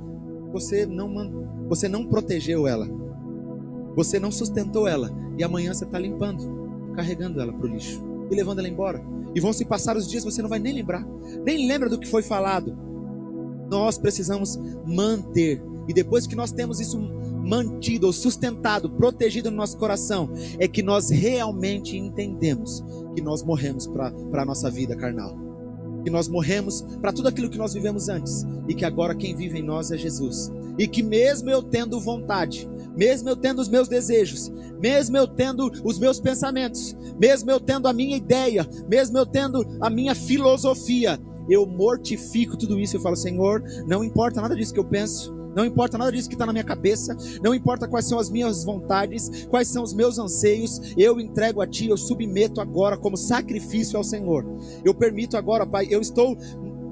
você 0.53 0.87
não 0.87 1.67
você 1.69 1.89
não 1.89 2.07
protegeu 2.07 2.69
ela 2.69 2.87
Você 3.99 4.21
não 4.21 4.31
sustentou 4.31 4.87
ela 4.87 5.11
e 5.37 5.43
amanhã 5.43 5.75
você 5.75 5.85
está 5.85 5.99
limpando, 5.99 6.93
carregando 6.95 7.41
ela 7.41 7.53
para 7.53 7.67
o 7.67 7.69
lixo 7.69 8.01
e 8.31 8.35
levando 8.37 8.61
ela 8.61 8.69
embora. 8.69 9.05
E 9.35 9.41
vão 9.41 9.53
se 9.53 9.65
passar 9.65 9.97
os 9.97 10.09
dias, 10.09 10.23
você 10.23 10.41
não 10.41 10.49
vai 10.49 10.61
nem 10.61 10.73
lembrar, 10.73 11.05
nem 11.45 11.67
lembra 11.67 11.89
do 11.89 11.99
que 11.99 12.07
foi 12.07 12.23
falado. 12.23 12.79
Nós 13.69 13.99
precisamos 13.99 14.57
manter, 14.87 15.61
e 15.89 15.93
depois 15.93 16.29
que 16.29 16.37
nós 16.37 16.53
temos 16.53 16.79
isso 16.79 16.97
mantido 17.45 18.07
ou 18.07 18.13
sustentado, 18.13 18.89
protegido 18.89 19.51
no 19.51 19.57
nosso 19.57 19.77
coração, 19.77 20.31
é 20.61 20.69
que 20.69 20.81
nós 20.81 21.11
realmente 21.11 21.97
entendemos 21.97 22.85
que 23.17 23.21
nós 23.21 23.43
morremos 23.43 23.89
para 23.89 24.13
a 24.33 24.45
nossa 24.45 24.71
vida 24.71 24.95
carnal. 24.95 25.37
Que 26.05 26.11
nós 26.11 26.29
morremos 26.29 26.83
para 27.01 27.13
tudo 27.13 27.27
aquilo 27.27 27.51
que 27.51 27.59
nós 27.59 27.75
vivemos 27.75 28.09
antes, 28.09 28.47
e 28.69 28.77
que 28.77 28.85
agora 28.85 29.13
quem 29.13 29.35
vive 29.35 29.59
em 29.59 29.63
nós 29.63 29.91
é 29.91 29.99
Jesus. 29.99 30.53
E 30.79 30.87
que 30.87 31.03
mesmo 31.03 31.51
eu 31.51 31.63
tendo 31.63 32.01
vontade, 32.01 32.69
mesmo 32.97 33.29
eu 33.29 33.37
tendo 33.37 33.61
os 33.61 33.69
meus 33.69 33.89
desejos, 33.89 34.51
mesmo 34.81 35.17
eu 35.17 35.27
tendo 35.27 35.71
os 35.85 35.99
meus 35.99 36.21
pensamentos, 36.21 36.97
mesmo 37.19 37.51
eu 37.51 37.59
tendo 37.59 37.89
a 37.89 37.93
minha 37.93 38.17
ideia, 38.17 38.69
mesmo 38.89 39.19
eu 39.19 39.27
tendo 39.27 39.65
a 39.81 39.91
minha 39.91 40.15
filosofia, 40.15 41.19
eu 41.49 41.67
mortifico 41.67 42.57
tudo 42.57 42.79
isso. 42.79 42.97
Eu 42.97 43.01
falo, 43.01 43.17
Senhor, 43.17 43.63
não 43.87 44.05
importa 44.05 44.41
nada 44.41 44.55
disso 44.55 44.73
que 44.73 44.81
eu 44.81 44.85
penso, 44.85 45.35
não 45.57 45.65
importa 45.65 45.99
nada 45.99 46.13
disso 46.13 46.29
que 46.29 46.35
está 46.35 46.47
na 46.47 46.53
minha 46.53 46.65
cabeça, 46.65 47.17
não 47.43 47.55
importa 47.55 47.89
quais 47.89 48.05
são 48.05 48.19
as 48.19 48.31
minhas 48.31 48.65
vontades, 48.65 49.47
quais 49.47 49.67
são 49.67 49.83
os 49.83 49.93
meus 49.93 50.19
anseios, 50.19 50.95
eu 50.97 51.19
entrego 51.19 51.61
a 51.61 51.67
Ti, 51.67 51.89
eu 51.89 51.97
submeto 51.97 52.61
agora 52.61 52.97
como 52.97 53.17
sacrifício 53.17 53.97
ao 53.97 54.05
Senhor. 54.05 54.45
Eu 54.85 54.95
permito 54.95 55.37
agora, 55.37 55.67
Pai, 55.67 55.89
eu 55.91 56.01
estou 56.01 56.37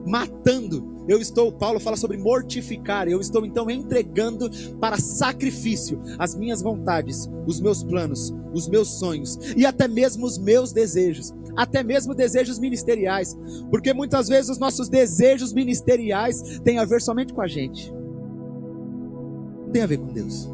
matando. 0.07 0.95
Eu 1.09 1.21
estou, 1.21 1.53
Paulo 1.53 1.79
fala 1.79 1.97
sobre 1.97 2.17
mortificar, 2.17 3.07
eu 3.09 3.21
estou 3.21 3.45
então 3.47 3.71
entregando 3.71 4.51
para 4.81 4.99
sacrifício 4.99 6.01
as 6.19 6.35
minhas 6.35 6.63
vontades, 6.63 7.31
os 7.47 7.61
meus 7.61 7.83
planos, 7.83 8.35
os 8.53 8.69
meus 8.69 8.99
sonhos 8.99 9.39
e 9.57 9.65
até 9.65 9.87
mesmo 9.87 10.27
os 10.27 10.37
meus 10.37 10.73
desejos, 10.73 11.33
até 11.57 11.83
mesmo 11.83 12.15
desejos 12.15 12.59
ministeriais, 12.59 13.37
porque 13.71 13.95
muitas 13.95 14.29
vezes 14.29 14.51
os 14.51 14.59
nossos 14.59 14.89
desejos 14.89 15.53
ministeriais 15.53 16.61
têm 16.61 16.79
a 16.79 16.85
ver 16.85 17.01
somente 17.01 17.33
com 17.33 17.41
a 17.41 17.47
gente, 17.47 17.93
não 19.65 19.71
tem 19.73 19.83
a 19.83 19.87
ver 19.87 19.99
com 19.99 20.13
Deus, 20.13 20.49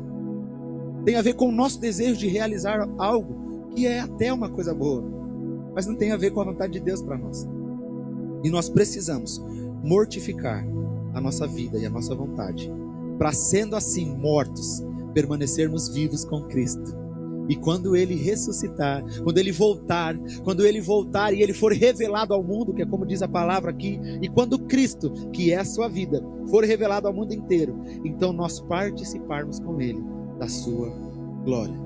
tem 1.05 1.17
a 1.17 1.23
ver 1.23 1.35
com 1.35 1.49
o 1.49 1.53
nosso 1.53 1.81
desejo 1.81 2.17
de 2.17 2.29
realizar 2.29 2.87
algo 2.99 3.71
que 3.75 3.87
é 3.87 4.01
até 4.01 4.31
uma 4.31 4.51
coisa 4.51 4.75
boa, 4.75 5.03
mas 5.75 5.87
não 5.87 5.95
tem 5.95 6.13
a 6.13 6.17
ver 6.19 6.31
com 6.31 6.43
a 6.43 6.45
vontade 6.45 6.75
de 6.75 6.81
Deus 6.81 7.01
para 7.01 7.17
nós. 7.17 7.49
E 8.43 8.51
nós 8.51 8.69
precisamos 8.69 9.41
mortificar 9.83 10.65
a 11.15 11.21
nossa 11.21 11.47
vida 11.47 11.79
e 11.79 11.87
a 11.87 11.91
nossa 11.91 12.15
vontade, 12.15 12.71
para 13.19 13.33
sendo 13.33 13.77
assim 13.77 14.07
mortos, 14.17 14.83
permanecermos 15.13 15.89
vivos 15.89 16.25
com 16.25 16.43
Cristo. 16.43 17.03
E 17.49 17.57
quando 17.57 17.97
ele 17.97 18.15
ressuscitar, 18.15 19.05
quando 19.23 19.37
ele 19.39 19.53
voltar, 19.53 20.17
quando 20.45 20.65
ele 20.65 20.81
voltar 20.81 21.35
e 21.35 21.43
ele 21.43 21.53
for 21.53 21.73
revelado 21.73 22.33
ao 22.33 22.43
mundo, 22.43 22.73
que 22.73 22.83
é 22.83 22.87
como 22.87 23.05
diz 23.05 23.21
a 23.21 23.29
palavra 23.29 23.71
aqui, 23.71 24.01
e 24.23 24.29
quando 24.29 24.59
Cristo, 24.59 25.11
que 25.33 25.53
é 25.53 25.57
a 25.57 25.65
sua 25.65 25.89
vida, 25.89 26.23
for 26.49 26.65
revelado 26.65 27.09
ao 27.09 27.15
mundo 27.15 27.35
inteiro, 27.35 27.79
então 28.05 28.33
nós 28.33 28.61
participarmos 28.61 29.59
com 29.59 29.81
ele 29.81 30.03
da 30.39 30.49
sua 30.49 30.91
glória. 31.45 31.82